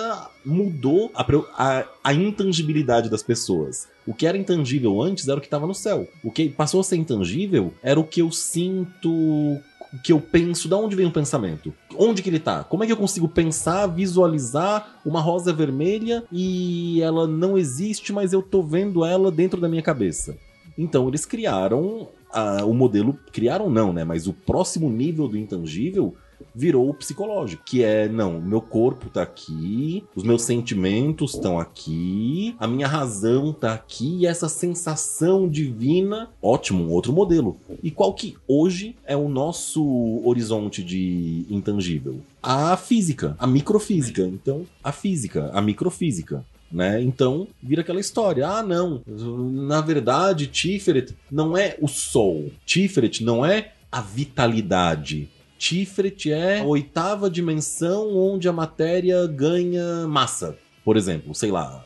[0.45, 1.25] mudou a,
[1.57, 3.87] a- a intangibilidade das pessoas.
[4.05, 6.07] O que era intangível antes era o que estava no céu.
[6.23, 9.61] O que passou a ser intangível era o que eu sinto, o
[10.01, 10.67] que eu penso.
[10.67, 11.73] Da onde vem o pensamento?
[11.97, 12.63] Onde que ele tá?
[12.63, 18.33] Como é que eu consigo pensar, visualizar uma rosa vermelha e ela não existe, mas
[18.33, 20.37] eu tô vendo ela dentro da minha cabeça?
[20.77, 24.03] Então eles criaram ah, o modelo, criaram não, né?
[24.03, 26.15] Mas o próximo nível do intangível
[26.53, 32.55] virou o psicológico, que é não, meu corpo tá aqui, os meus sentimentos estão aqui,
[32.59, 37.57] a minha razão tá aqui, e essa sensação divina, ótimo, outro modelo.
[37.81, 42.19] E qual que hoje é o nosso horizonte de intangível?
[42.41, 44.21] A física, a microfísica.
[44.23, 46.43] Então, a física, a microfísica
[46.73, 46.99] né?
[47.01, 48.47] Então vira aquela história.
[48.47, 49.01] Ah, não.
[49.05, 52.51] Na verdade, Tiferet não é o sol.
[52.65, 55.29] Tiferet não é a vitalidade.
[55.63, 60.57] Tiferet é a oitava dimensão onde a matéria ganha massa.
[60.83, 61.85] Por exemplo, sei lá.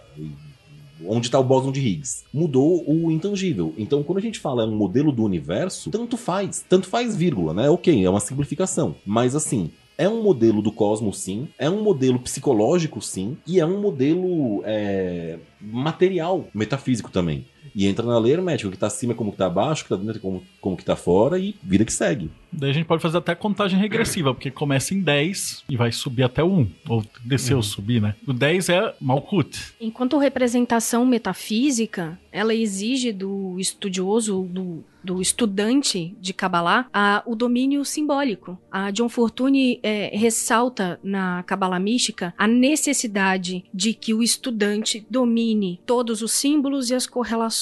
[1.05, 2.23] Onde está o bóson de Higgs?
[2.33, 3.75] Mudou o intangível.
[3.77, 6.65] Então, quando a gente fala um modelo do universo, tanto faz.
[6.67, 7.69] Tanto faz, vírgula, né?
[7.69, 8.95] Ok, é uma simplificação.
[9.05, 11.47] Mas assim, é um modelo do cosmos, sim.
[11.59, 13.37] É um modelo psicológico, sim.
[13.45, 17.45] E é um modelo é, material, metafísico também.
[17.75, 18.69] E entra na lei hermética.
[18.69, 20.43] O que tá acima é como que tá abaixo, o que tá dentro é como,
[20.59, 22.31] como que tá fora e vida que segue.
[22.51, 26.23] Daí a gente pode fazer até contagem regressiva, porque começa em 10 e vai subir
[26.23, 26.69] até o 1.
[26.89, 28.15] Ou descer ou subir, né?
[28.25, 29.73] O 10 é Malkut.
[29.79, 37.83] Enquanto representação metafísica, ela exige do estudioso, do, do estudante de Kabbalah, a, o domínio
[37.83, 38.57] simbólico.
[38.71, 45.81] A John Fortune eh, ressalta na Kabbalah mística a necessidade de que o estudante domine
[45.85, 47.56] todos os símbolos e as correlações,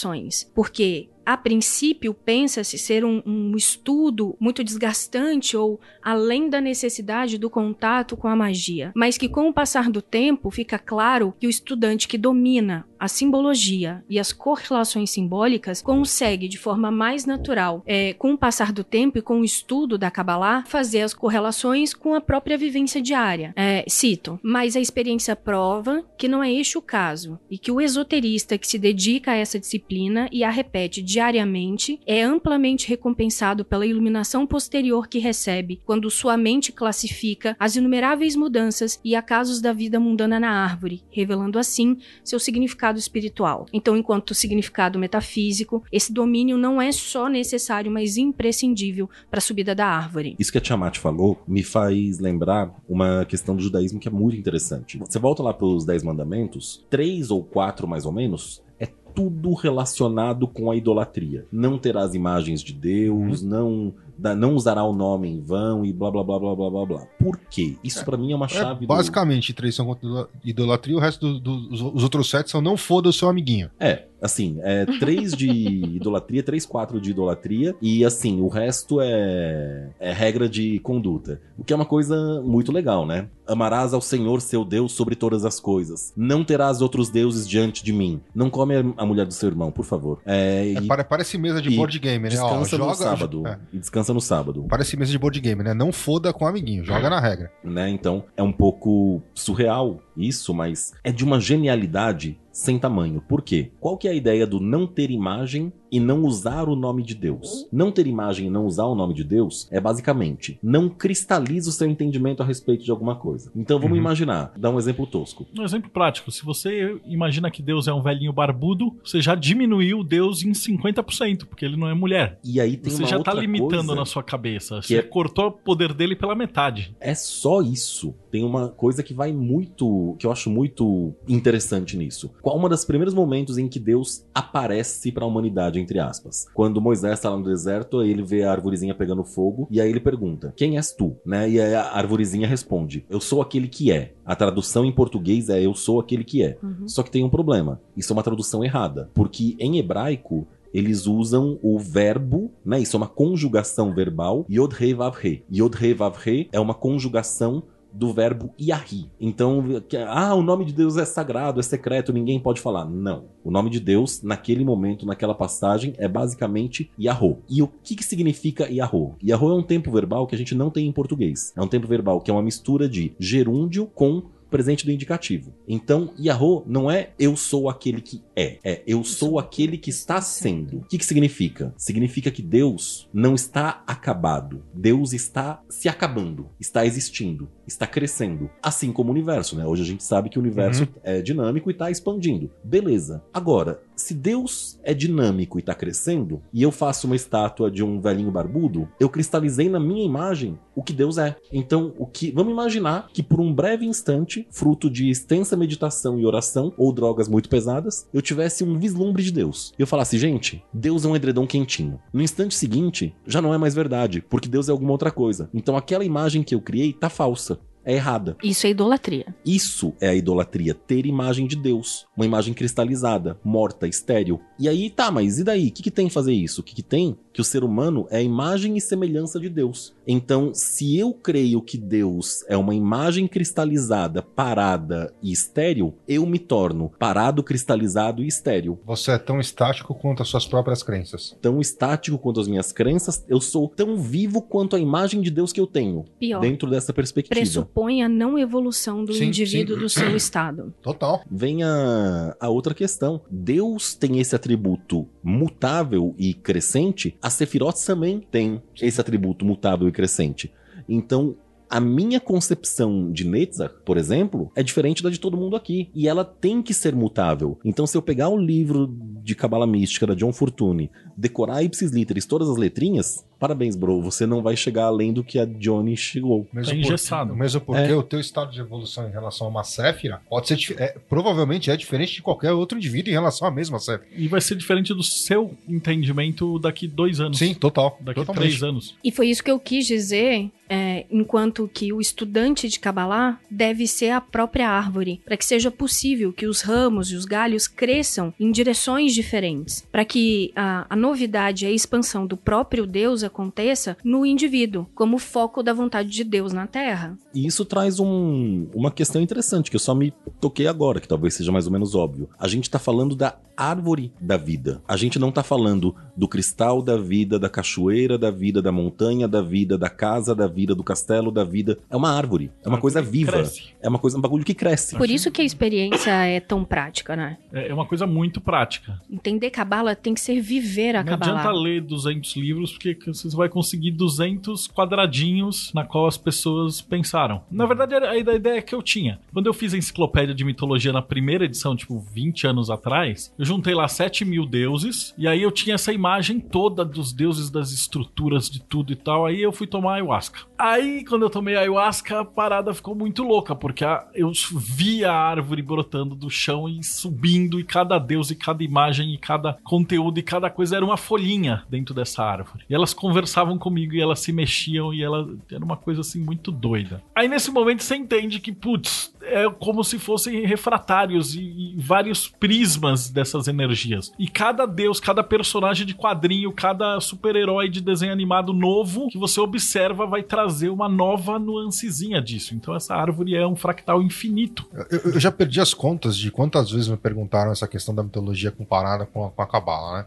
[0.53, 7.49] porque a princípio, pensa-se ser um, um estudo muito desgastante ou além da necessidade do
[7.49, 11.49] contato com a magia, mas que com o passar do tempo fica claro que o
[11.49, 18.13] estudante que domina a simbologia e as correlações simbólicas consegue de forma mais natural, é,
[18.13, 22.13] com o passar do tempo e com o estudo da Kabbalah, fazer as correlações com
[22.13, 23.53] a própria vivência diária.
[23.55, 27.81] É, cito, mas a experiência prova que não é este o caso e que o
[27.81, 33.86] esoterista que se dedica a essa disciplina e a repete diariamente é amplamente recompensado pela
[33.86, 39.99] iluminação posterior que recebe quando sua mente classifica as inumeráveis mudanças e acasos da vida
[39.99, 42.39] mundana na árvore, revelando assim seu
[42.86, 43.65] significado espiritual.
[43.74, 49.74] Então, enquanto significado metafísico, esse domínio não é só necessário, mas imprescindível para a subida
[49.74, 50.36] da árvore.
[50.38, 54.38] Isso que a Tiamat falou me faz lembrar uma questão do judaísmo que é muito
[54.38, 55.00] interessante.
[55.00, 59.54] Você volta lá para os Dez Mandamentos, três ou quatro mais ou menos, é tudo
[59.54, 61.48] relacionado com a idolatria.
[61.52, 63.50] Não terás imagens de Deus, uhum.
[63.50, 67.08] não não usará o nome em vão e blá blá blá blá blá blá blá.
[67.19, 67.75] Por quê?
[67.84, 68.86] Isso é, para mim é uma chave.
[68.86, 69.56] É, basicamente, do...
[69.56, 73.13] três são contra idolatria, o resto dos do, do, outros sete são não foda o
[73.13, 73.69] seu amiguinho.
[73.80, 75.50] É, assim, é três de
[75.96, 81.42] idolatria, três, quatro de idolatria, e assim, o resto é, é regra de conduta.
[81.58, 83.28] O que é uma coisa muito legal, né?
[83.48, 86.12] Amarás ao Senhor seu Deus sobre todas as coisas.
[86.16, 88.20] Não terás outros deuses diante de mim.
[88.34, 90.20] Não come a mulher do seu irmão, por favor.
[90.26, 92.30] É, e, é, parece mesa de board game, né?
[92.30, 93.48] Descansa Ó, joga, no sábado.
[93.48, 93.60] É.
[93.72, 94.66] E descansa no sábado.
[94.68, 95.74] Parece mesa de board game, né?
[95.74, 97.52] Não foda com o amiguinho, joga na regra.
[97.64, 97.90] Né?
[97.90, 103.21] Então, é um pouco surreal isso, mas é de uma genialidade sem tamanho.
[103.21, 103.71] Por quê?
[103.80, 107.15] Qual que é a ideia do não ter imagem e não usar o nome de
[107.15, 107.67] Deus?
[107.71, 111.74] Não ter imagem e não usar o nome de Deus é basicamente não cristaliza o
[111.74, 113.52] seu entendimento a respeito de alguma coisa.
[113.56, 114.02] Então vamos uhum.
[114.02, 115.45] imaginar, dar um exemplo tosco.
[115.58, 120.04] Um exemplo prático, se você imagina que Deus é um velhinho barbudo, você já diminuiu
[120.04, 122.39] Deus em 50%, porque ele não é mulher.
[122.43, 124.82] E aí tem você uma já tá limitando na sua cabeça.
[124.82, 125.02] Você é...
[125.02, 126.95] cortou o poder dele pela metade.
[127.00, 128.13] É só isso.
[128.32, 132.86] Tem uma coisa que vai muito, que eu acho muito interessante nisso qual uma das
[132.86, 136.48] primeiros momentos em que Deus aparece para a humanidade, entre aspas.
[136.54, 140.00] Quando Moisés está lá no deserto, ele vê a arvorezinha pegando fogo e aí ele
[140.00, 141.50] pergunta: "Quem és tu?", né?
[141.50, 144.14] E aí a arvorezinha responde: "Eu sou aquele que é".
[144.26, 146.58] A tradução em português é eu sou aquele que é.
[146.62, 146.88] Uhum.
[146.88, 147.82] Só que tem um problema.
[147.96, 152.82] Isso é uma tradução errada, porque em hebraico eles usam o verbo, né?
[152.82, 155.42] Isso é uma conjugação verbal, yod he vav he.
[155.50, 157.64] Yod he vav he é uma conjugação
[157.95, 159.10] do verbo Yahi.
[159.19, 159.63] Então,
[160.08, 162.86] ah, o nome de Deus é sagrado, é secreto, ninguém pode falar.
[162.86, 163.25] Não.
[163.43, 167.38] O nome de Deus, naquele momento, naquela passagem, é basicamente Yahô.
[167.49, 169.13] E o que, que significa Yahô?
[169.23, 171.53] Yahô é um tempo verbal que a gente não tem em português.
[171.55, 174.23] É um tempo verbal que é uma mistura de gerúndio com
[174.56, 175.54] presente do indicativo.
[175.68, 180.22] Então, Yahô não é eu sou aquele que é, é eu sou aquele que está
[180.22, 180.78] sendo.
[180.78, 181.74] O que, que significa?
[181.76, 184.63] Significa que Deus não está acabado.
[184.74, 188.50] Deus está se acabando, está existindo, está crescendo.
[188.63, 189.65] Assim como o universo, né?
[189.65, 191.02] Hoje a gente sabe que o universo uhum.
[191.04, 192.50] é dinâmico e está expandindo.
[192.63, 193.22] Beleza.
[193.34, 197.99] Agora, se Deus é dinâmico e está crescendo, e eu faço uma estátua de um
[197.99, 201.36] velhinho barbudo, eu cristalizei na minha imagem o que Deus é.
[201.51, 202.31] Então, o que.
[202.31, 207.27] Vamos imaginar que por um breve instante, fruto de extensa meditação e oração, ou drogas
[207.27, 209.73] muito pesadas, eu tivesse um vislumbre de Deus.
[209.77, 211.99] E eu falasse, gente, Deus é um edredom quentinho.
[212.12, 215.49] No instante seguinte, já não é mais verdade, porque Deus é alguma outra coisa.
[215.53, 218.36] Então aquela imagem que eu criei tá falsa é errada.
[218.43, 219.34] Isso é idolatria.
[219.45, 224.41] Isso é a idolatria, ter imagem de Deus, uma imagem cristalizada, morta, estéril.
[224.60, 225.67] E aí, tá, mas e daí?
[225.67, 226.62] O que, que tem fazer isso?
[226.62, 227.17] O que, que tem?
[227.32, 229.93] Que o ser humano é a imagem e semelhança de Deus.
[230.08, 236.39] Então, se eu creio que Deus é uma imagem cristalizada, parada e estéril, eu me
[236.39, 238.80] torno parado, cristalizado e estéril.
[238.86, 241.38] Você é tão estático quanto as suas próprias crenças.
[241.41, 245.52] Tão estático quanto as minhas crenças, eu sou tão vivo quanto a imagem de Deus
[245.52, 246.06] que eu tenho.
[246.19, 246.39] Pior.
[246.39, 249.82] Dentro dessa perspectiva propõe a não evolução do sim, indivíduo sim.
[249.82, 250.74] do seu estado.
[250.82, 251.22] Total.
[251.30, 253.22] Vem a, a outra questão.
[253.30, 259.92] Deus tem esse atributo mutável e crescente, a Sephiroth também tem esse atributo mutável e
[259.92, 260.52] crescente.
[260.88, 261.36] Então,
[261.70, 265.90] a minha concepção de Netzach, por exemplo, é diferente da de todo mundo aqui.
[265.94, 267.60] E ela tem que ser mutável.
[267.66, 272.26] Então, se eu pegar o livro de Cabala Mística da John Fortune, decorar ipsis literis
[272.26, 276.48] todas as letrinhas, parabéns, bro, você não vai chegar além do que a Johnny chegou.
[276.54, 277.28] Mesmo Tá engessado.
[277.30, 277.95] Porque, mesmo porque É.
[277.95, 281.78] o teu estado de evolução em relação a uma Séfira pode ser é, provavelmente é
[281.78, 284.08] diferente de qualquer outro indivíduo em relação à mesma Séfira.
[284.15, 287.38] E vai ser diferente do seu entendimento daqui dois anos.
[287.38, 287.98] Sim, total.
[288.02, 288.48] Daqui totalmente.
[288.50, 288.95] três anos.
[289.04, 293.88] E foi isso que eu quis dizer, é, enquanto que o estudante de Kabbalah deve
[293.88, 298.34] ser a própria árvore, para que seja possível que os ramos e os galhos cresçam
[298.39, 303.98] em direções diferentes, para que a, a novidade e a expansão do próprio Deus aconteça
[304.04, 307.18] no indivíduo, como foco da vontade de Deus na Terra.
[307.34, 311.34] E isso traz um- uma questão interessante, que eu só me toquei agora, que talvez
[311.34, 312.30] seja mais ou menos óbvio.
[312.40, 314.82] A gente tá falando da árvore da vida.
[314.88, 319.28] A gente não tá falando do cristal da vida, da cachoeira da vida, da montanha
[319.28, 321.78] da vida, da casa da vida, do castelo da vida.
[321.90, 322.52] É uma árvore.
[322.64, 323.32] É uma coisa viva.
[323.32, 323.64] cresce.
[323.82, 324.98] É uma coisa, um bagulho que cresce.
[324.98, 327.38] Por isso que a experiência é tão prática, né?
[327.54, 329.02] É é uma coisa muito prática.
[329.10, 331.60] Entender Kabbalah tem que ser viver a Não adianta Kabbalah.
[331.62, 337.41] ler 200 livros, porque você vai conseguir 200 quadradinhos na qual as pessoas pensaram.
[337.51, 339.19] Na verdade, era a ideia que eu tinha.
[339.34, 343.46] Quando eu fiz a enciclopédia de mitologia na primeira edição, tipo 20 anos atrás, eu
[343.46, 347.71] juntei lá 7 mil deuses, e aí eu tinha essa imagem toda dos deuses, das
[347.71, 349.25] estruturas, de tudo e tal.
[349.25, 350.40] Aí eu fui tomar ayahuasca.
[350.58, 355.13] Aí, quando eu tomei ayahuasca, a parada ficou muito louca, porque a- eu vi a
[355.13, 360.19] árvore brotando do chão e subindo, e cada deus, e cada imagem, e cada conteúdo,
[360.19, 362.63] e cada coisa era uma folhinha dentro dessa árvore.
[362.69, 366.51] E elas conversavam comigo, e elas se mexiam, e ela era uma coisa assim muito
[366.51, 367.03] doida.
[367.15, 372.27] Aí nesse momento você entende que, putz, é como se fossem refratários e, e vários
[372.27, 374.12] prismas dessas energias.
[374.17, 379.39] E cada deus, cada personagem de quadrinho, cada super-herói de desenho animado novo que você
[379.39, 382.56] observa vai trazer uma nova nuancezinha disso.
[382.56, 384.67] Então essa árvore é um fractal infinito.
[384.89, 388.49] Eu, eu já perdi as contas de quantas vezes me perguntaram essa questão da mitologia
[388.49, 390.06] comparada com a, com a Cabala, né?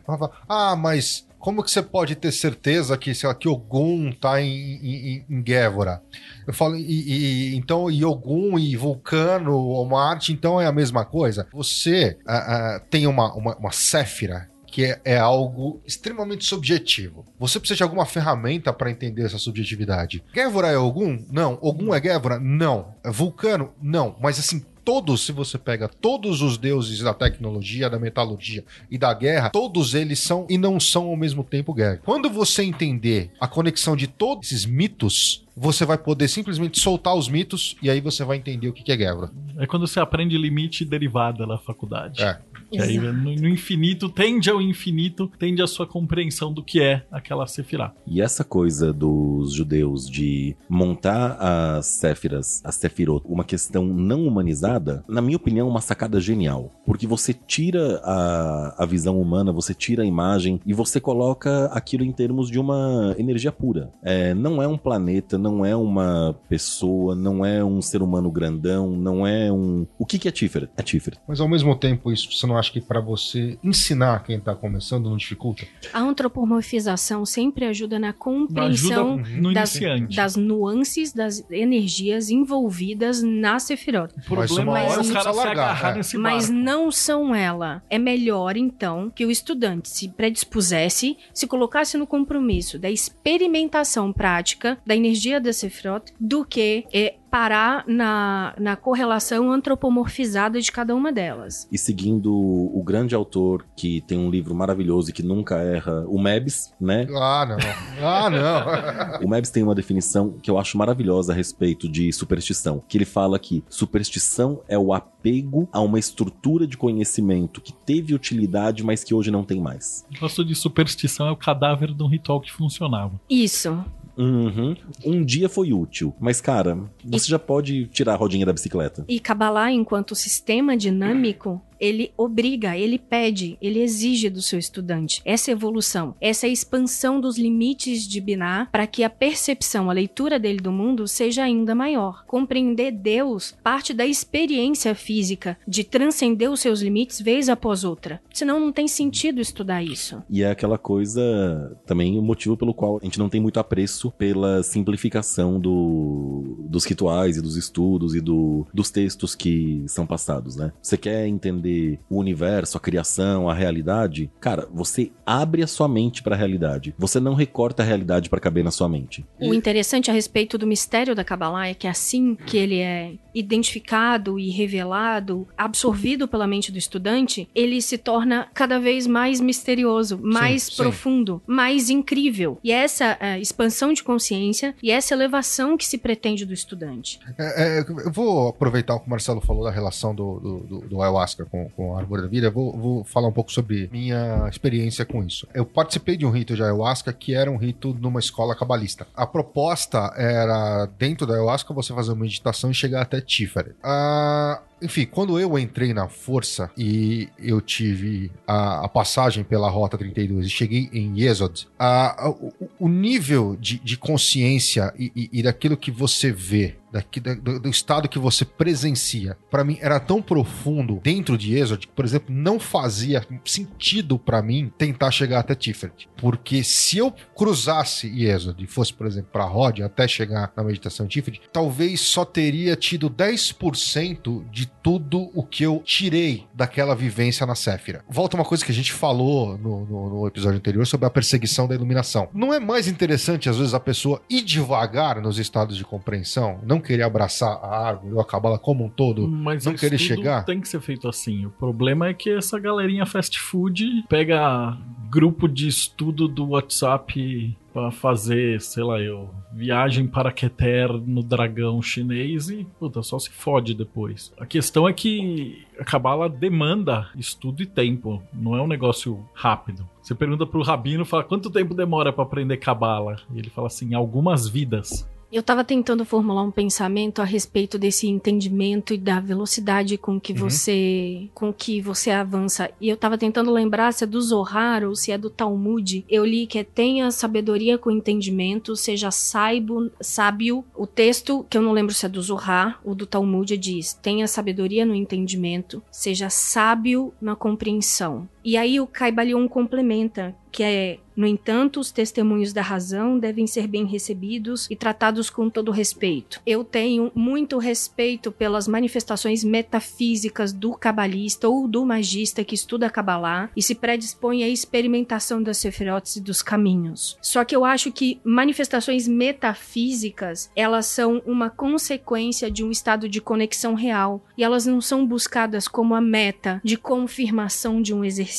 [0.49, 4.49] Ah, mas como que você pode ter certeza que, sei lá, que Ogum tá em,
[4.51, 6.03] em, em Gévora?
[6.47, 11.05] Eu falo, e, e- então e Ogum e Vulcano ou Marte, então é a mesma
[11.05, 11.47] coisa?
[11.53, 12.37] Você ah,
[12.77, 17.25] ah, tem uma, uma, uma Séfira que é, é algo extremamente subjetivo.
[17.39, 20.23] Você precisa de alguma ferramenta para entender essa subjetividade.
[20.35, 21.25] Gévora é Ogum?
[21.31, 21.59] Não.
[21.63, 22.39] Ogum é Gévora?
[22.39, 22.95] Não.
[23.05, 23.73] Vulcano?
[23.81, 24.15] Não.
[24.21, 29.13] Mas assim, todos, se você pega todos os deuses da tecnologia, da metalurgia e da
[29.13, 32.01] guerra, todos eles são e não são ao mesmo tempo guerra.
[32.03, 37.29] Quando você entender a conexão de todos esses mitos, você vai poder simplesmente soltar os
[37.29, 39.31] mitos e aí você vai entender o que é guerra.
[39.59, 42.23] É quando você aprende limite e derivada na faculdade.
[42.23, 42.39] É.
[42.71, 47.03] Que aí no, no infinito, tende ao infinito, tende a sua compreensão do que é
[47.11, 47.95] aquela Sefirah.
[48.07, 55.03] E essa coisa dos judeus de montar as Séfiras, as Sefirot, uma questão não humanizada,
[55.09, 56.71] na minha opinião, é uma sacada genial.
[56.85, 62.05] Porque você tira a, a visão humana, você tira a imagem e você coloca aquilo
[62.05, 63.91] em termos de uma energia pura.
[64.03, 68.91] É, não é um planeta, não é uma pessoa, não é um ser humano grandão,
[68.91, 69.87] não é um.
[69.99, 70.71] O que, que é Tiferet?
[70.77, 71.21] É Tiferet.
[71.27, 75.09] Mas ao mesmo tempo, isso você não acha que para você ensinar quem tá começando
[75.09, 75.67] não dificulta?
[75.93, 79.79] A antropomorfização sempre ajuda na Ajuda compreensão no das,
[80.15, 84.13] das nuances das energias envolvidas na Sefirot.
[84.29, 85.95] O Mas problema uma é se agarrar é.
[85.97, 87.83] nesse Mas não são ela.
[87.89, 94.79] É melhor, então, que o estudante se predispusesse, se colocasse no compromisso da experimentação prática
[94.87, 101.13] da energia da Sefirot, do que é, parar na, na correlação antropomorfizada de cada uma
[101.13, 101.69] delas.
[101.71, 106.19] E seguindo o grande autor que tem um livro maravilhoso e que nunca erra, o
[106.19, 107.07] Mebs, né?
[107.15, 107.57] Ah, não.
[108.03, 109.27] Ah, não.
[109.27, 113.05] O Mebs tem uma definição que eu acho maravilhosa a respeito de superstição, que ele
[113.05, 119.05] fala que superstição é o apego a uma estrutura de conhecimento que teve utilidade, mas
[119.05, 120.07] que hoje não tem mais.
[120.19, 123.21] Gosto de superstição, é o cadáver de um ritual que funcionava.
[123.29, 123.85] Isso.
[124.19, 124.75] Uhum.
[125.05, 129.05] Um dia foi útil, mas cara, você já pode tirar a rodinha da bicicleta.
[129.09, 135.51] E Kabbalah, enquanto sistema dinâmico, ele obriga, ele pede, ele exige do seu estudante essa
[135.51, 140.73] evolução, essa expansão dos limites de Binah para que a percepção, a leitura dele do
[140.73, 142.25] mundo seja ainda maior.
[142.27, 148.21] Compreender Deus parte da experiência física de transcender os seus limites vez após outra.
[148.33, 150.23] Senão não tem sentido estudar isso.
[150.31, 154.11] E é aquela coisa também o motivo pelo qual a gente não tem muito apreço
[154.13, 160.57] pela simplificação do, dos rituais e dos estudos e do, dos textos que são passados,
[160.57, 160.73] né?
[160.81, 165.89] Você quer entender entender o universo, a criação, a realidade, cara, você abre a sua
[165.89, 166.95] mente para a realidade.
[166.99, 169.25] Você não recorta a realidade para caber na sua mente.
[169.39, 174.39] O interessante a respeito do mistério da Kabbalah é que assim que ele é identificado
[174.39, 180.65] e revelado, absorvido pela mente do estudante, ele se torna cada vez mais misterioso, mais
[180.65, 180.77] sim.
[180.77, 182.59] profundo, mais incrível.
[182.65, 187.21] E essa é, expansão de consciência e essa elevação que se pretende do estudante.
[187.39, 190.89] É, é, eu vou aproveitar o que o Marcelo falou da relação do, do, do,
[190.89, 192.51] do ayahuasca com, com a árvore da vida.
[192.51, 195.47] Vou, vou falar um pouco sobre minha experiência com isso.
[195.55, 199.07] Eu participei de um rito de ayahuasca que era um rito numa escola cabalista.
[199.15, 203.75] A proposta era, dentro da ayahuasca, você fazer uma meditação e chegar até Tiferet.
[203.83, 209.97] Ah, enfim, quando eu entrei na força e eu tive a, a passagem pela Rota
[209.99, 215.31] 32 e cheguei em Yesod, a, a- o, o nível de, de consciência e, e-
[215.33, 219.79] e daquilo que você vê, daqui, da- do, do estado que você presencia, pra mim
[219.81, 225.11] era tão profundo dentro de Yesod que, por exemplo, não fazia sentido pra mim tentar
[225.11, 226.09] chegar até Tiferet.
[226.17, 231.07] Porque se eu cruzasse Yesod e fosse, por exemplo, pra Rod até chegar na meditação
[231.07, 237.47] em Tiferet, talvez só teria tido 10% de tudo o que eu tirei daquela vivência
[237.47, 238.05] na Séfira.
[238.09, 241.67] Volta uma coisa que a gente falou no, no- no episódio anterior sobre a perseguição
[241.69, 242.29] da iluminação.
[242.33, 246.81] Não é mais interessante, às vezes, a pessoa ir devagar nos estados de compreensão, não
[246.81, 249.27] querer abraçar a árvore ou a cabala como um todo?
[249.29, 250.45] Mas não querer chegar?
[250.45, 251.47] tem que ser feito assim.
[251.47, 254.77] O problema é que essa galerinha fast food pega
[255.11, 261.81] grupo de estudo do WhatsApp pra fazer, sei lá, eu, viagem para Keter no dragão
[261.81, 264.33] chinês e, puta, só se fode depois.
[264.39, 269.89] A questão é que a Cabala demanda estudo e tempo, não é um negócio rápido.
[270.03, 273.17] Você pergunta pro Rabino, fala, quanto tempo demora pra aprender Cabala?
[273.33, 275.09] E ele fala assim, algumas vidas.
[275.31, 280.33] Eu estava tentando formular um pensamento a respeito desse entendimento e da velocidade com que
[280.33, 280.39] Uhum.
[280.39, 282.71] você com que você avança.
[282.81, 286.05] E eu estava tentando lembrar se é do Zohar ou se é do Talmud.
[286.09, 290.65] Eu li que é tenha sabedoria com entendimento, seja saibo, sábio.
[290.75, 294.27] O texto, que eu não lembro se é do Zohar ou do Talmud, diz: tenha
[294.27, 298.29] sabedoria no entendimento, seja sábio na compreensão.
[298.49, 303.67] E aí o Caibalion complementa que é, no entanto, os testemunhos da razão devem ser
[303.67, 306.41] bem recebidos e tratados com todo respeito.
[306.47, 313.51] Eu tenho muito respeito pelas manifestações metafísicas do cabalista ou do magista que estuda Kabbalah
[313.57, 317.19] e se predispõe à experimentação das sefirotes e dos caminhos.
[317.21, 323.21] Só que eu acho que manifestações metafísicas, elas são uma consequência de um estado de
[323.21, 328.38] conexão real e elas não são buscadas como a meta de confirmação de um exercício.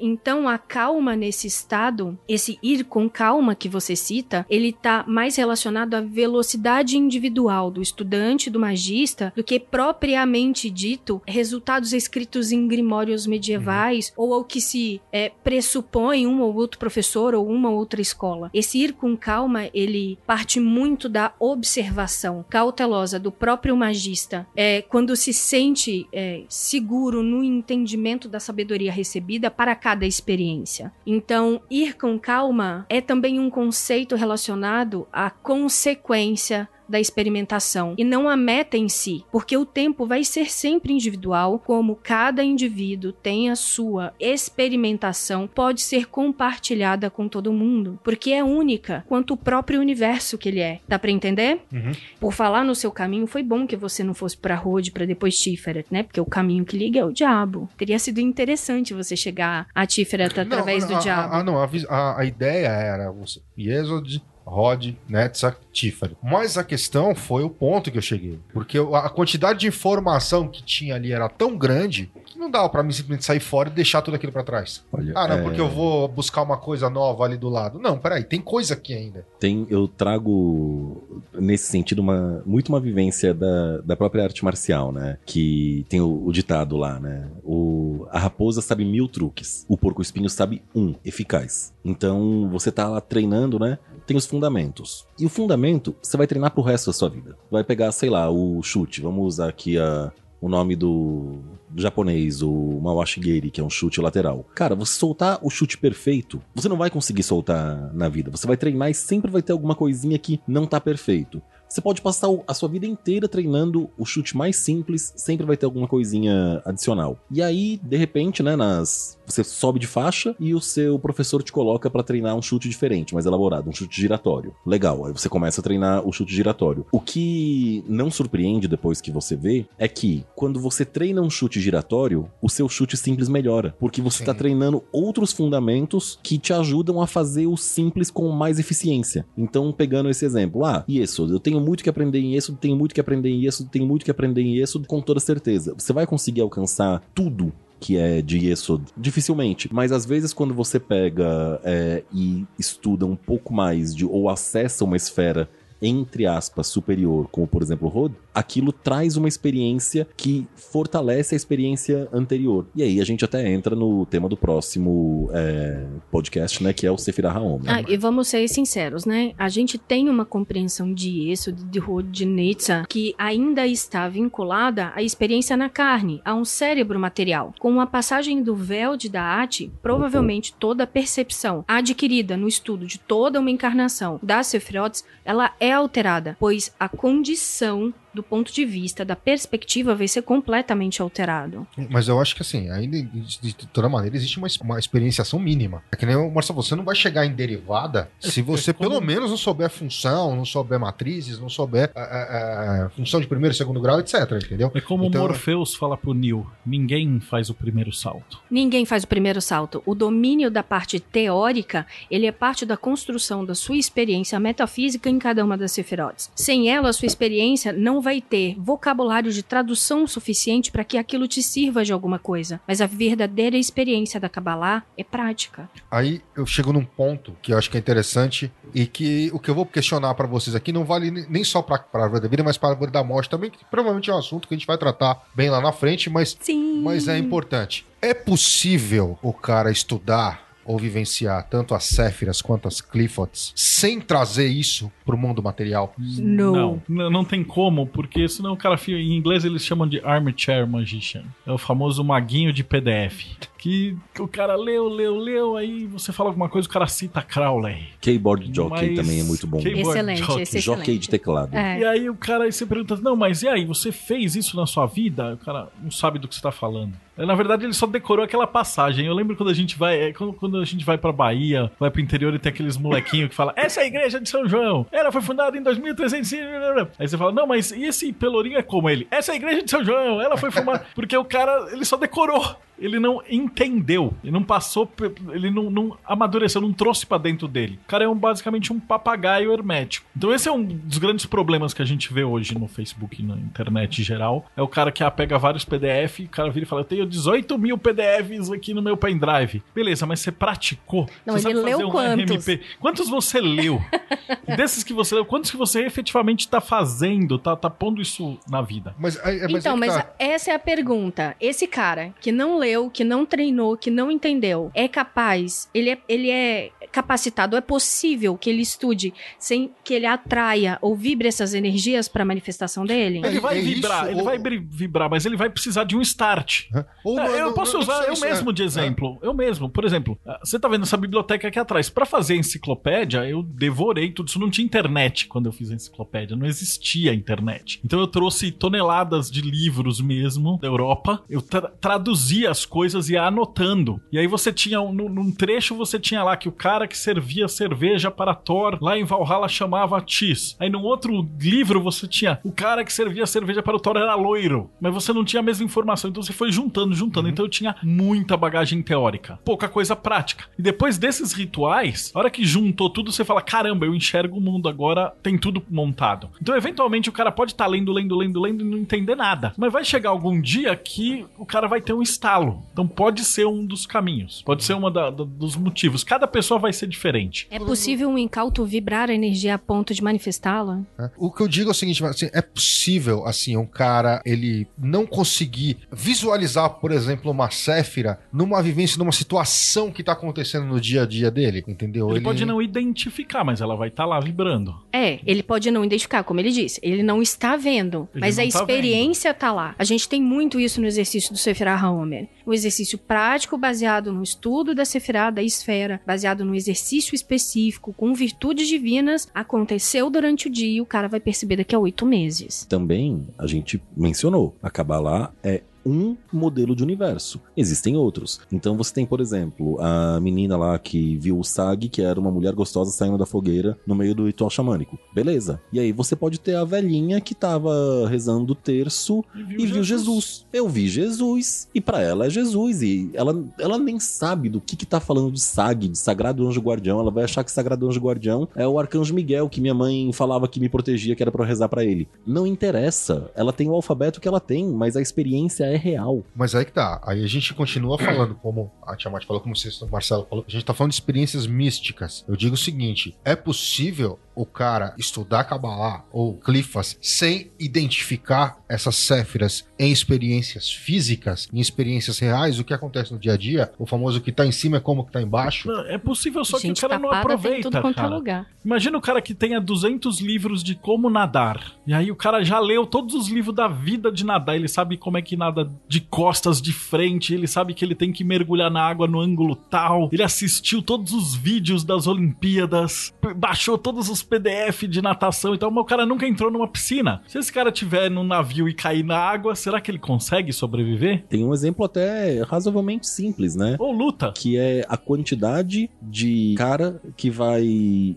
[0.00, 5.36] Então, a calma nesse estado, esse ir com calma que você cita, ele tá mais
[5.36, 12.66] relacionado à velocidade individual do estudante, do magista, do que propriamente dito resultados escritos em
[12.66, 17.76] grimórios medievais ou ao que se é, pressupõe um ou outro professor ou uma ou
[17.76, 18.50] outra escola.
[18.52, 24.46] Esse ir com calma, ele parte muito da observação cautelosa do próprio magista.
[24.56, 30.92] É, quando se sente é, seguro no entendimento da sabedoria recebida para cada experiência.
[31.06, 38.28] Então, ir com calma é também um conceito relacionado à consequência da experimentação e não
[38.28, 43.50] a meta em si, porque o tempo vai ser sempre individual, como cada indivíduo tem
[43.50, 49.80] a sua experimentação, pode ser compartilhada com todo mundo, porque é única quanto o próprio
[49.80, 50.80] universo que ele é.
[50.86, 51.60] Dá para entender?
[51.72, 51.92] Uhum.
[52.20, 55.38] Por falar no seu caminho, foi bom que você não fosse pra Rhodes para depois
[55.38, 56.02] Tiferet, né?
[56.02, 57.68] Porque o caminho que liga é o diabo.
[57.76, 61.34] Teria sido interessante você chegar a Tiferet através Não, do a- diabo.
[61.34, 66.16] Ah, não, a, a- a ideia era você, Yesod, Rod, Netzach, Tiferet.
[66.22, 68.38] Mas a questão foi o ponto que eu cheguei.
[68.52, 72.82] Porque a quantidade de informação que tinha ali era tão grande que não dava pra
[72.82, 74.84] mim simplesmente sair fora e deixar tudo aquilo pra trás.
[74.92, 77.78] Olha, Ah, não, é, porque eu vou buscar uma coisa nova ali do lado.
[77.78, 79.26] Não, peraí, tem coisa aqui ainda.
[79.38, 81.02] Tem, eu trago
[81.34, 85.18] nesse sentido uma, muito uma vivência da, da própria arte marcial, né?
[85.24, 87.28] Que tem o, o ditado lá, né?
[87.44, 91.72] O, a raposa sabe mil truques, o porco espinho sabe um, eficaz.
[91.84, 93.78] Então você tá lá treinando, né?
[94.08, 95.06] Tem os fundamentos.
[95.18, 97.36] E o fundamento você vai treinar pro resto da sua vida.
[97.50, 99.02] Vai pegar, sei lá, o chute.
[99.02, 104.00] Vamos usar aqui a, o nome do, do japonês, o Mawashigeri, que é um chute
[104.00, 104.46] lateral.
[104.54, 108.30] Cara, você soltar o chute perfeito, você não vai conseguir soltar na vida.
[108.30, 111.42] Você vai treinar e sempre vai ter alguma coisinha que não tá perfeito.
[111.68, 115.66] Você pode passar a sua vida inteira treinando o chute mais simples, sempre vai ter
[115.66, 117.18] alguma coisinha adicional.
[117.30, 121.52] E aí, de repente, né, nas você sobe de faixa e o seu professor te
[121.52, 124.54] coloca pra treinar um chute diferente, mais elaborado, um chute giratório.
[124.64, 126.86] Legal, aí você começa a treinar o chute giratório.
[126.90, 131.60] O que não surpreende depois que você vê é que quando você treina um chute
[131.60, 133.74] giratório, o seu chute simples melhora.
[133.78, 138.58] Porque você está treinando outros fundamentos que te ajudam a fazer o simples com mais
[138.58, 139.26] eficiência.
[139.36, 142.94] Então, pegando esse exemplo, ah, Yesod, eu tenho muito que aprender em Yesod, tenho muito
[142.94, 145.74] que aprender em Yesod, tenho muito que aprender em Yesod, com toda certeza.
[145.76, 149.68] Você vai conseguir alcançar tudo que é de Yesod, dificilmente.
[149.72, 154.84] Mas às vezes quando você pega é, e estuda um pouco mais de ou acessa
[154.84, 155.48] uma esfera
[155.80, 162.08] entre aspas superior, como por exemplo Rod, aquilo traz uma experiência que fortalece a experiência
[162.12, 162.66] anterior.
[162.74, 166.90] E aí a gente até entra no tema do próximo é, podcast, né, que é
[166.90, 167.70] o Sefirah Haomer.
[167.70, 169.32] Ah, e vamos ser sinceros, né?
[169.38, 174.92] A gente tem uma compreensão de isso, de Rod, de Nietzsche, que ainda está vinculada
[174.94, 177.54] à experiência na carne, a um cérebro material.
[177.58, 182.98] Com a passagem do véu de Daat, provavelmente toda a percepção adquirida no estudo de
[182.98, 189.04] toda uma encarnação das Sephirots, ela é alterada, pois a condição do ponto de vista
[189.04, 191.64] da perspectiva vai ser completamente alterado.
[191.88, 195.82] Mas eu acho que assim, ainda de toda maneira existe uma, uma experienciação mínima.
[195.92, 199.00] É que nem o Marcelo, você não vai chegar em derivada se você como- pelo
[199.00, 203.54] menos não souber função, não souber matrizes, não souber a, a- a função de primeiro
[203.54, 204.14] e segundo grau, etc.
[204.44, 204.70] Entendeu?
[204.74, 208.40] É como Então- o Morpheus fala pro Neo: ninguém faz o primeiro salto.
[208.50, 209.80] Ninguém faz o primeiro salto.
[209.86, 215.18] O domínio da parte teórica, ele é parte da construção da sua experiência metafísica em
[215.18, 216.30] cada uma das Sephirots.
[216.34, 221.28] Sem ela, a sua experiência não vai ter vocabulário de tradução suficiente para que aquilo
[221.28, 222.60] te sirva de alguma coisa.
[222.66, 225.68] Mas a verdadeira experiência da Kabbalah é prática.
[225.90, 229.50] Aí eu chego num ponto que eu acho que é interessante e que o que
[229.50, 232.28] eu vou questionar pra vocês aqui não vale ne- nem só pra pra árvore da
[232.28, 234.66] vida, mas pra árvore da morte também, que provavelmente é um assunto que a gente
[234.66, 236.82] vai tratar bem lá na frente, mas Sim.
[236.82, 237.86] Mas é importante.
[238.00, 244.46] É possível o cara estudar ou vivenciar tanto as Séphiras quanto as Cliffords sem trazer
[244.48, 245.94] isso pro mundo material?
[245.98, 248.78] Não, n- não tem como, porque senão o cara.
[248.88, 251.24] Em inglês eles chamam de armchair magician.
[251.46, 253.24] É o famoso maguinho de PDF.
[253.58, 257.88] Que o cara leu, leu, leu, aí você fala alguma coisa, o cara cita Crowley.
[258.00, 259.58] Keyboard Jockey Mas- também é muito bom.
[259.58, 260.42] Keyboard Excelente, jockey.
[260.42, 261.02] esse é Jockey excelente.
[261.02, 261.56] de teclado.
[261.56, 261.78] É.
[261.80, 264.66] E aí o cara aí você pergunta, não, mas e aí, você fez isso na
[264.66, 265.34] sua vida?
[265.34, 266.92] O cara não sabe do que você tá falando.
[267.16, 269.06] É, Na verdade, ele só decorou aquela passagem.
[269.06, 271.90] Eu lembro quando a gente vai, é, quando, quando a gente vai pra Bahia, vai
[271.90, 274.86] pro interior e tem aqueles molequinhos que falam, essa é a igreja de São João.
[274.92, 276.32] Ela foi fundada em 2300.
[276.98, 279.08] Aí você fala, não, mas e esse pelourinho é como ele?
[279.10, 280.20] Essa é a igreja de São João.
[280.22, 280.86] Ela foi formada.
[280.94, 282.56] Porque o cara, ele só decorou.
[282.78, 284.90] Ele não entendeu, ele não passou,
[285.32, 287.78] ele não, não amadureceu, não trouxe pra dentro dele.
[287.84, 290.06] O cara é um, basicamente um papagaio hermético.
[290.16, 293.24] Então esse é um dos grandes problemas que a gente vê hoje no Facebook e
[293.24, 294.46] na internet em geral.
[294.56, 297.06] É o cara que ah, pega vários PDF, o cara vira e fala, eu tenho
[297.06, 299.62] 18 mil PDFs aqui no meu pendrive.
[299.74, 301.08] Beleza, mas você praticou?
[301.24, 302.46] Não, você ele leu fazer um quantos?
[302.46, 302.60] RMP?
[302.80, 303.80] Quantos você leu?
[304.56, 308.62] Desses que você leu, quantos que você efetivamente tá fazendo, tá, tá pondo isso na
[308.62, 308.94] vida?
[308.98, 310.14] Mas, aí- mas então, aí que mas tá.
[310.18, 311.36] essa é a pergunta.
[311.40, 315.98] Esse cara que não leu, que não treinou, que não entendeu, é capaz, ele é,
[316.08, 321.54] ele é capacitado, é possível que ele estude sem que ele atraia ou vibre essas
[321.54, 323.20] energias para a manifestação dele?
[323.24, 326.00] Ele vai é vibrar, isso, ele ou- vai vibrar, mas ele vai precisar de um
[326.00, 326.64] start.
[327.04, 328.28] Ou É, não- eu não- posso não usar precisa eu isso, é.
[328.30, 329.18] mesmo de exemplo.
[329.22, 329.68] Eu mesmo.
[329.68, 331.88] Por exemplo, ah, você tá vendo essa biblioteca aqui atrás.
[331.90, 334.28] Pra fazer a enciclopédia, eu devorei tudo.
[334.28, 336.36] Isso não tinha internet quando eu fiz a enciclopédia.
[336.36, 337.80] Não existia internet.
[337.84, 341.22] Então eu trouxe toneladas de livros mesmo da Europa.
[341.28, 344.00] Eu tra traduzi as coisas e ia anotando.
[344.12, 346.96] E aí você tinha, um- num, num trecho, você tinha lá que o cara que
[346.98, 350.56] servia cerveja para Thor lá em Valhalla chamava Tis.
[350.58, 354.14] Aí num outro livro você tinha o cara que servia cerveja para o Thor era
[354.14, 354.70] loiro.
[354.80, 356.10] Mas você não tinha a mesma informação.
[356.10, 357.28] Então você foi juntando, juntando.
[357.28, 360.46] Então eu tinha muita bagagem teórica, pouca coisa prática.
[360.58, 364.40] E depois desses rituais, a hora que juntou tudo, você fala: caramba, eu enxergo o
[364.40, 366.30] mundo agora, tem tudo montado.
[366.40, 369.52] Então, eventualmente, o cara pode estar lendo, lendo, lendo, lendo e não entender nada.
[369.56, 372.47] Mas vai chegar algum dia que o cara vai ter um estalo.
[372.72, 374.42] Então pode ser um dos caminhos.
[374.44, 376.04] Pode ser da- da- dos motivos.
[376.04, 377.46] Cada pessoa vai ser diferente.
[377.50, 380.80] É possível um incauto vibrar a energia a ponto de manifestá-la?
[380.98, 381.10] né?
[381.16, 385.06] O que eu digo é o seguinte, assim, é possível, assim, um cara, ele não
[385.06, 391.02] conseguir visualizar, por exemplo, uma Séfira numa vivência, numa situação que tá acontecendo no dia
[391.02, 392.10] a dia dele, entendeu?
[392.10, 394.74] Ele, pode não identificar, mas ela vai estar lá vibrando.
[394.92, 396.80] É, ele pode não identificar, como ele disse.
[396.82, 399.74] Ele não está vendo, Ele mas a tá experiência tá lá.
[399.78, 402.28] A gente tem muito isso no exercício do Sefirah Haomer.
[402.48, 408.14] O exercício prático baseado no estudo da Sefirah, da esfera, baseado no exercício específico, com
[408.14, 412.64] virtudes divinas, aconteceu durante o dia e o cara vai perceber daqui a oito meses.
[412.64, 417.40] Também, a gente mencionou, a Kabbalah é um modelo de universo.
[417.56, 418.40] Existem outros.
[418.52, 422.30] Então você tem, por exemplo, a menina lá que viu o Sag, que era uma
[422.30, 424.98] mulher gostosa saindo da fogueira no meio do ritual xamânico.
[425.14, 425.60] Beleza.
[425.72, 430.46] E aí você pode ter a velhinha que tava rezando o terço e viu Jesus.
[430.52, 431.68] Eu vi Jesus.
[431.74, 432.82] E para ela é Jesus.
[432.82, 436.60] E ela, ela nem sabe do que que tá falando de Sag, de Sagrado Anjo
[436.60, 437.00] Guardião.
[437.00, 440.48] Ela vai achar que Sagrado Anjo Guardião é o Arcanjo Miguel, que minha mãe falava
[440.48, 442.08] que me protegia, que era pra eu rezar pra ele.
[442.26, 443.30] Não interessa.
[443.34, 446.24] Ela tem o alfabeto que ela tem, mas a experiência é real.
[446.34, 447.00] Mas aí que tá.
[447.04, 450.64] Aí a gente continua falando, como a Tiamat falou, como o Marcelo falou, a gente
[450.64, 452.24] tá falando de experiências místicas.
[452.28, 458.94] Eu digo o seguinte: é possível o cara estudar Kabbalah ou Clifas sem identificar essas
[458.94, 463.84] céfiras em experiências físicas, em experiências reais, o que acontece no dia a dia, o
[463.84, 465.66] famoso que tá em cima é como que tá embaixo.
[465.66, 468.08] Não, É possível, só Gente que o cara não tapada tem aproveita, tudo é cara.
[468.08, 468.46] lugar.
[468.64, 471.72] Imagina o cara que tenha 200 livros de como nadar.
[471.86, 474.56] E aí o cara já leu todos os livros da vida de nadar.
[474.56, 477.34] Ele sabe como é que nada de costas, de frente.
[477.34, 480.08] Ele sabe que ele tem que mergulhar na água no ângulo tal.
[480.12, 483.12] Ele assistiu todos os vídeos das Olimpíadas.
[483.36, 485.54] Baixou todos os PDF de natação.
[485.54, 487.22] Então, mas o cara nunca entrou numa piscina.
[487.26, 491.24] Se esse cara tiver num navio e cair na água, será que ele consegue sobreviver?
[491.28, 493.76] Tem um exemplo até razoavelmente simples, né?
[493.78, 494.32] Ou luta?
[494.38, 497.64] que é a quantidade de cara que vai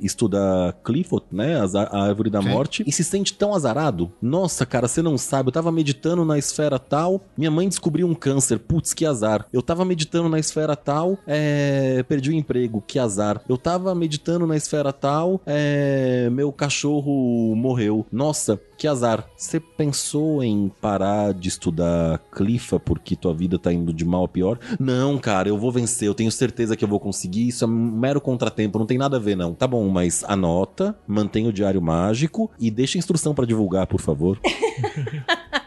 [0.01, 2.49] estudar Clifford, né, a, a árvore da Sim.
[2.49, 4.11] morte, e se sente tão azarado.
[4.21, 8.13] Nossa, cara, você não sabe, eu tava meditando na esfera tal, minha mãe descobriu um
[8.13, 9.45] câncer, putz, que azar.
[9.51, 13.41] Eu tava meditando na esfera tal, é, perdi o emprego, que azar.
[13.47, 18.05] Eu tava meditando na esfera tal, é, meu cachorro morreu.
[18.11, 19.27] Nossa, que azar.
[19.37, 24.27] Você pensou em parar de estudar Clifa porque tua vida tá indo de mal a
[24.27, 24.59] pior?
[24.79, 27.47] Não, cara, eu vou vencer, eu tenho certeza que eu vou conseguir.
[27.47, 29.53] Isso é um mero contratempo, não tem nada a ver, não.
[29.53, 34.01] Tá bom, mas anota, mantenha o diário mágico e deixa a instrução pra divulgar, por
[34.01, 34.39] favor.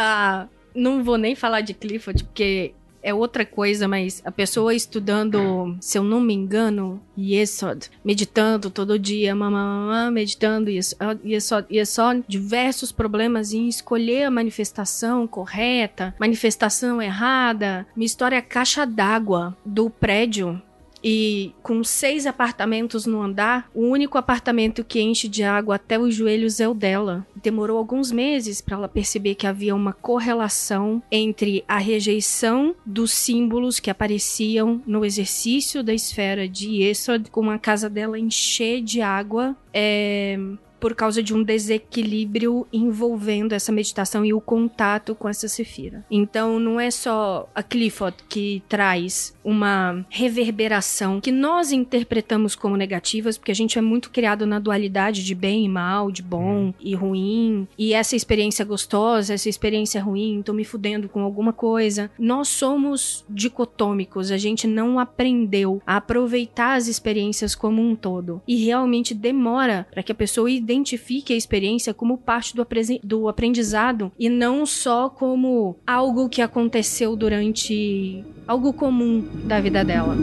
[0.00, 2.72] Ah, não vou nem falar de Clifford, porque
[3.02, 8.98] é outra coisa, mas a pessoa estudando, se eu não me engano, Yesod, meditando todo
[8.98, 17.86] dia, mamamã, meditando, Yesod, Yesod, Yesod, diversos problemas em escolher a manifestação correta, manifestação errada.
[17.96, 20.62] Minha história é a caixa d'água do prédio
[21.02, 26.14] e com seis apartamentos no andar, o único apartamento que enche de água até os
[26.14, 27.26] joelhos é o dela.
[27.36, 33.80] Demorou alguns meses para ela perceber que havia uma correlação entre a rejeição dos símbolos
[33.80, 39.56] que apareciam no exercício da esfera de Yesod, com a casa dela encher de água.
[39.72, 40.38] É,
[40.78, 46.04] por causa de um desequilíbrio envolvendo essa meditação e o contato com essa sefira.
[46.10, 53.38] Então não é só a Clifford que traz uma reverberação que nós interpretamos como negativas,
[53.38, 56.94] porque a gente é muito criado na dualidade de bem e mal, de bom e
[56.94, 62.10] ruim, e essa experiência gostosa, essa experiência ruim, tô me fudendo com alguma coisa.
[62.18, 68.42] Nós somos dicotômicos, a gente não aprendeu a aproveitar as experiências como um todo.
[68.46, 72.66] E realmente demora para que a pessoa identifique a experiência como parte do,
[73.02, 80.16] do aprendizado e não só como algo que aconteceu durante algo comum da vida dela.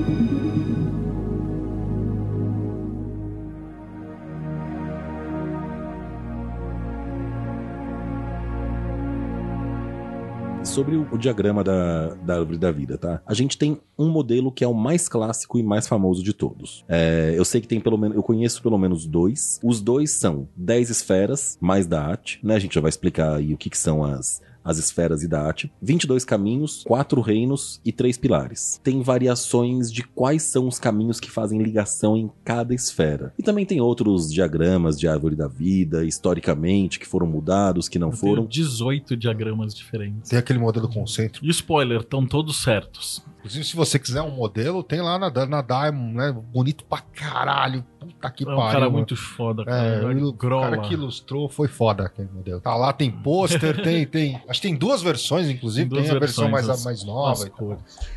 [10.66, 13.22] Sobre o, diagrama da, da árvore da vida, tá?
[13.26, 16.84] A gente tem um modelo que é o mais clássico e mais famoso de todos.
[16.90, 19.60] É, eu sei que tem pelo menos, eu conheço pelo menos dois.
[19.64, 22.56] Os dois são 10 esferas mais da arte, né?
[22.56, 25.42] A gente já vai explicar aí o que, que são as as esferas e da
[25.42, 28.82] arte, 22 caminhos, quatro reinos e três pilares.
[28.84, 33.32] Tem variações de quais são os caminhos que fazem ligação em cada esfera.
[33.38, 38.08] E também tem outros diagramas de árvore da vida, historicamente, que foram mudados, que não
[38.10, 38.46] Eu tenho foram.
[38.48, 40.30] 18 diagramas diferentes.
[40.30, 41.46] Tem aquele modelo concêntrico.
[41.46, 43.24] E spoiler, estão todos certos.
[43.40, 46.36] Inclusive, se você quiser um modelo, tem lá na, na Diamond, né?
[46.52, 47.86] Bonito pra caralho.
[48.00, 48.72] Puta que É um pariu.
[48.72, 48.98] cara mano.
[48.98, 50.08] muito foda, É, cara.
[50.08, 50.70] o ilu- o Grola.
[50.72, 52.60] cara que ilustrou foi foda aquele modelo.
[52.60, 54.42] Tá lá, tem pôster, tem, tem.
[54.56, 55.90] Acho que tem duas versões, inclusive.
[55.90, 57.46] Tem Tem, a versão mais, as- mais nova.
[57.46, 57.52] e.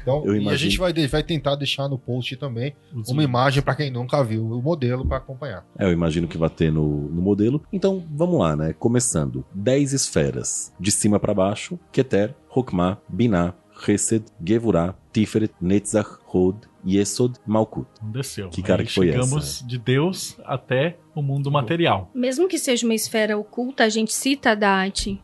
[0.02, 3.60] Então, Eu e a gente vai, vai tentar deixar no post também Os uma imagem
[3.60, 5.66] pra quem nunca viu o modelo pra acompanhar.
[5.76, 7.60] É, eu imagino que vai ter no, no modelo.
[7.72, 8.72] Então, vamos lá, né?
[8.72, 9.44] Começando.
[9.52, 10.72] 10 esferas.
[10.78, 11.76] De cima pra baixo.
[11.90, 17.88] Keter, Hokmah, Binah, Chesed, Gevurah, Tiferet, Netzach, Hod, Yesod, Malkut.
[18.02, 18.48] Desceu.
[18.50, 22.10] Que cara Aí que foi chegamos de Deus até o mundo material.
[22.14, 25.20] Mesmo que seja uma esfera oculta, a gente cita a Dati.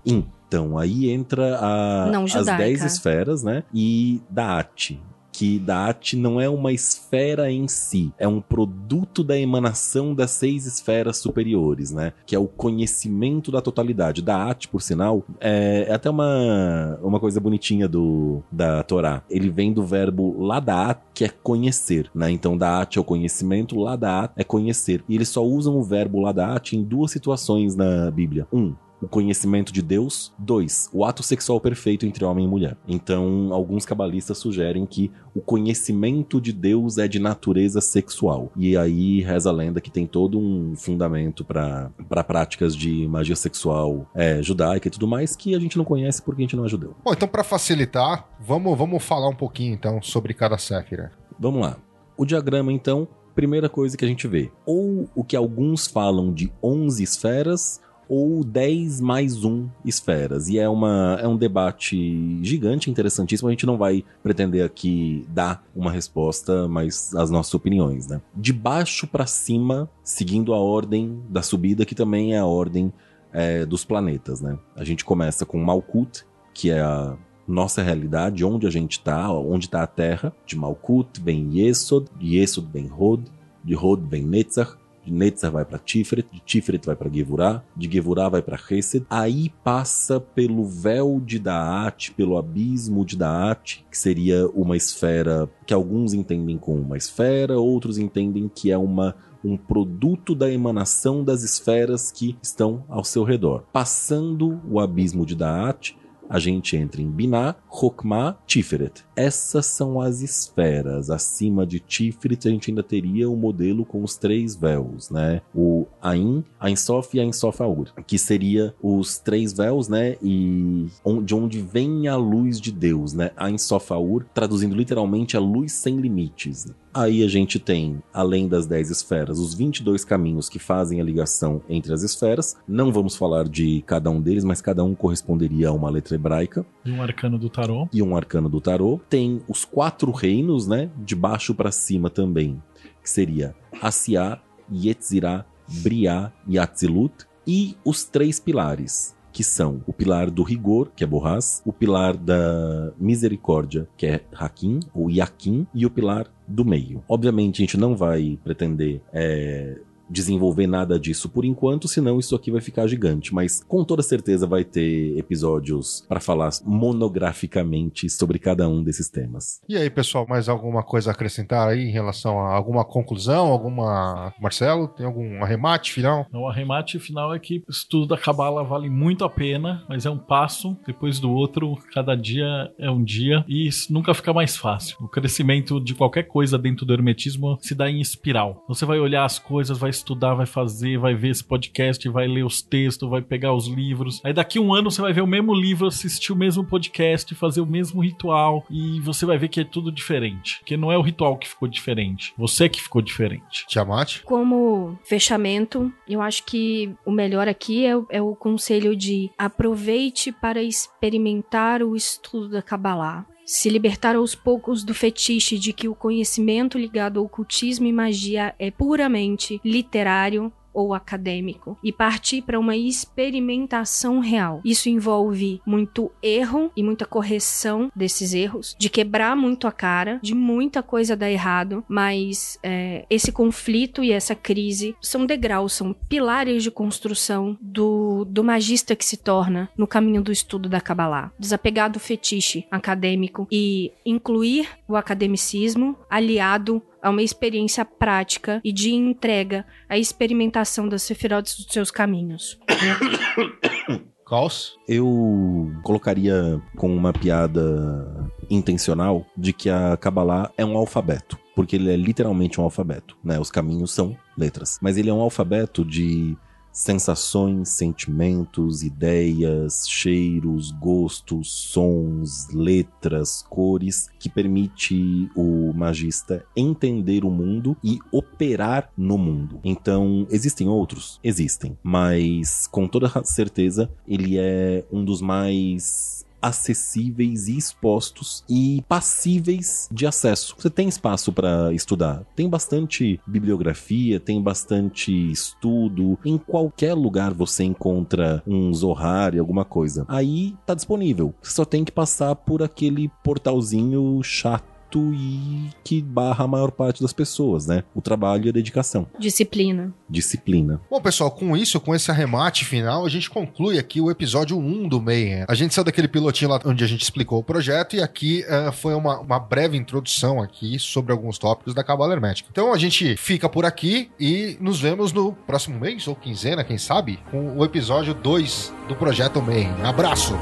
[0.54, 2.08] Então, aí entra a-
[2.40, 2.46] as.
[2.58, 3.64] 10 esferas, né?
[3.74, 5.00] E da arte.
[5.36, 10.64] que Daat não é uma esfera em si, é um produto da emanação das seis
[10.64, 12.12] esferas superiores, né?
[12.24, 14.22] Que é o conhecimento da totalidade.
[14.22, 19.24] Daat, por sinal, é, é até uma, uma coisa bonitinha do da Torá.
[19.28, 22.30] Ele vem do verbo ladaat, que é conhecer, né?
[22.30, 25.02] Então Daat é o conhecimento, ladaat é conhecer.
[25.08, 28.46] E eles só usam o verbo ladaat em duas situações na Bíblia.
[28.52, 28.72] Um,
[29.04, 30.32] o conhecimento de Deus.
[30.38, 32.76] Dois, o ato sexual perfeito entre homem e mulher.
[32.88, 38.50] Então, alguns cabalistas sugerem que o conhecimento de Deus é de natureza sexual.
[38.56, 44.06] E aí reza a lenda que tem todo um fundamento para práticas de magia sexual
[44.14, 46.68] é, judaica e tudo mais que a gente não conhece porque a gente não é
[46.68, 46.94] judeu.
[47.04, 51.12] Bom, então para facilitar, vamos, vamos falar um pouquinho então sobre cada Séfira.
[51.38, 51.76] Vamos lá.
[52.16, 54.50] O diagrama, então, primeira coisa que a gente vê.
[54.64, 60.48] Ou o que alguns falam de 11 esferas, ou 10 mais 1 esferas.
[60.48, 63.48] E é, uma, é um debate gigante, interessantíssimo.
[63.48, 68.20] A gente não vai pretender aqui dar uma resposta, mas as nossas opiniões, né?
[68.34, 72.92] De baixo para cima, seguindo a ordem da subida, que também é a ordem
[73.32, 74.58] é, dos planetas, né?
[74.76, 79.66] A gente começa com Malkut, que é a nossa realidade, onde a gente está, onde
[79.66, 80.32] está a Terra.
[80.46, 83.24] De Malkut vem Yesod, Yesod vem Hod,
[83.62, 87.90] de Hod vem Netzach, de Netzer vai para Tiferet, de Tiferet vai para Gevurah, de
[87.90, 93.98] Gevurah vai para Hesed, aí passa pelo véu de Daat, pelo abismo de Daat, que
[93.98, 99.58] seria uma esfera que alguns entendem como uma esfera, outros entendem que é uma um
[99.58, 103.64] produto da emanação das esferas que estão ao seu redor.
[103.72, 105.94] Passando o abismo de Daat,
[106.28, 109.04] a gente entra em Binah, Chokmah, Tiferet.
[109.16, 111.10] Essas são as esferas.
[111.10, 115.42] Acima de Tiferet a gente ainda teria o modelo com os três véus, né?
[115.54, 120.16] O Ain, Ain Sof e Ain Sof Aur, que seria os três véus, né?
[120.22, 120.86] E
[121.24, 123.30] de onde vem a luz de Deus, né?
[123.36, 126.66] Ain Sof Aur, traduzindo literalmente a luz sem limites.
[126.94, 131.60] Aí a gente tem, além das 10 esferas, os 22 caminhos que fazem a ligação
[131.68, 132.56] entre as esferas.
[132.68, 136.64] Não vamos falar de cada um deles, mas cada um corresponderia a uma letra hebraica.
[136.84, 137.88] E um arcano do tarô.
[137.92, 139.00] E um arcano do tarô.
[139.10, 140.88] Tem os quatro reinos, né?
[140.96, 142.62] De baixo para cima também,
[143.02, 144.40] que seria Asiá,
[144.72, 145.44] Yetzirah,
[145.82, 147.26] Briá e Atzilut.
[147.44, 152.16] E os três pilares, que são o pilar do rigor, que é Borrás, o pilar
[152.16, 157.02] da misericórdia, que é Hakim, ou Yakim, e o pilar do meio.
[157.08, 159.76] Obviamente, a gente não vai pretender é,
[160.08, 163.34] desenvolver nada disso por enquanto, senão isso aqui vai ficar gigante.
[163.34, 169.60] Mas com toda certeza vai ter episódios para falar monograficamente sobre cada um desses temas.
[169.68, 173.46] E aí, pessoal, mais alguma coisa a acrescentar aí em relação a alguma conclusão?
[173.46, 174.32] Alguma.
[174.40, 176.26] Marcelo, tem algum arremate final?
[176.32, 180.10] O arremate final é que o estudo da Cabala vale muito a pena, mas é
[180.10, 184.96] um passo depois do outro, cada dia é um dia e nunca fica mais fácil.
[185.00, 188.64] O crescimento de qualquer coisa dentro do hermetismo se dá em espiral.
[188.68, 192.44] Você vai olhar as coisas, vai estudar, vai fazer, vai ver esse podcast, vai ler
[192.44, 194.20] os textos, vai pegar os livros.
[194.24, 197.60] Aí daqui um ano você vai ver o mesmo livro, assistir o mesmo podcast, fazer
[197.60, 200.60] o mesmo ritual e você vai ver que é tudo diferente.
[200.64, 203.66] Que não é o ritual que ficou diferente, você que ficou diferente.
[203.68, 204.22] Tiamat?
[204.24, 210.62] Como fechamento, eu acho que o melhor aqui é, é o conselho de aproveite para
[210.62, 216.78] experimentar o estudo da Kabbalah se libertar aos poucos do fetiche de que o conhecimento
[216.78, 224.18] ligado ao ocultismo e magia é puramente literário ou acadêmico e partir para uma experimentação
[224.18, 224.60] real.
[224.64, 230.34] Isso envolve muito erro e muita correção desses erros, de quebrar muito a cara, de
[230.34, 236.62] muita coisa dar errado, mas é, esse conflito e essa crise são degraus, são pilares
[236.62, 241.32] de construção do, do magista que se torna no caminho do estudo da Kabbalah.
[241.38, 248.94] Desapegar do fetiche acadêmico e incluir o academicismo aliado a uma experiência prática e de
[248.94, 252.58] entrega à experimentação das sefirotes dos seus caminhos.
[254.26, 254.78] Caos?
[254.88, 261.38] Eu colocaria com uma piada intencional de que a Kabbalah é um alfabeto.
[261.54, 263.38] Porque ele é literalmente um alfabeto, né?
[263.38, 264.78] Os caminhos são letras.
[264.80, 266.36] Mas ele é um alfabeto de
[266.74, 277.76] sensações, sentimentos, ideias, cheiros, gostos, sons, letras, cores, que permite o magista entender o mundo
[277.82, 279.60] e operar no mundo.
[279.62, 281.20] Então, existem outros?
[281.22, 289.88] Existem, mas com toda certeza ele é um dos mais acessíveis e expostos e passíveis
[289.90, 290.54] de acesso.
[290.58, 296.18] Você tem espaço para estudar, tem bastante bibliografia, tem bastante estudo.
[296.24, 300.04] Em qualquer lugar você encontra um Zohar e alguma coisa.
[300.06, 301.34] Aí tá disponível.
[301.40, 307.02] Você só tem que passar por aquele portalzinho chato e que barra a maior parte
[307.02, 307.84] das pessoas, né?
[307.94, 309.06] O trabalho e a dedicação.
[309.18, 309.92] Disciplina.
[310.08, 310.80] Disciplina.
[310.90, 314.88] Bom, pessoal, com isso, com esse arremate final, a gente conclui aqui o episódio 1
[314.88, 315.44] do Mayhem.
[315.48, 318.72] A gente saiu daquele pilotinho lá onde a gente explicou o projeto e aqui uh,
[318.72, 322.48] foi uma, uma breve introdução aqui sobre alguns tópicos da Cabala Hermética.
[322.50, 326.78] Então a gente fica por aqui e nos vemos no próximo mês ou quinzena, quem
[326.78, 329.72] sabe, com o episódio 2 do projeto Mayhem.
[329.82, 330.34] Abraço!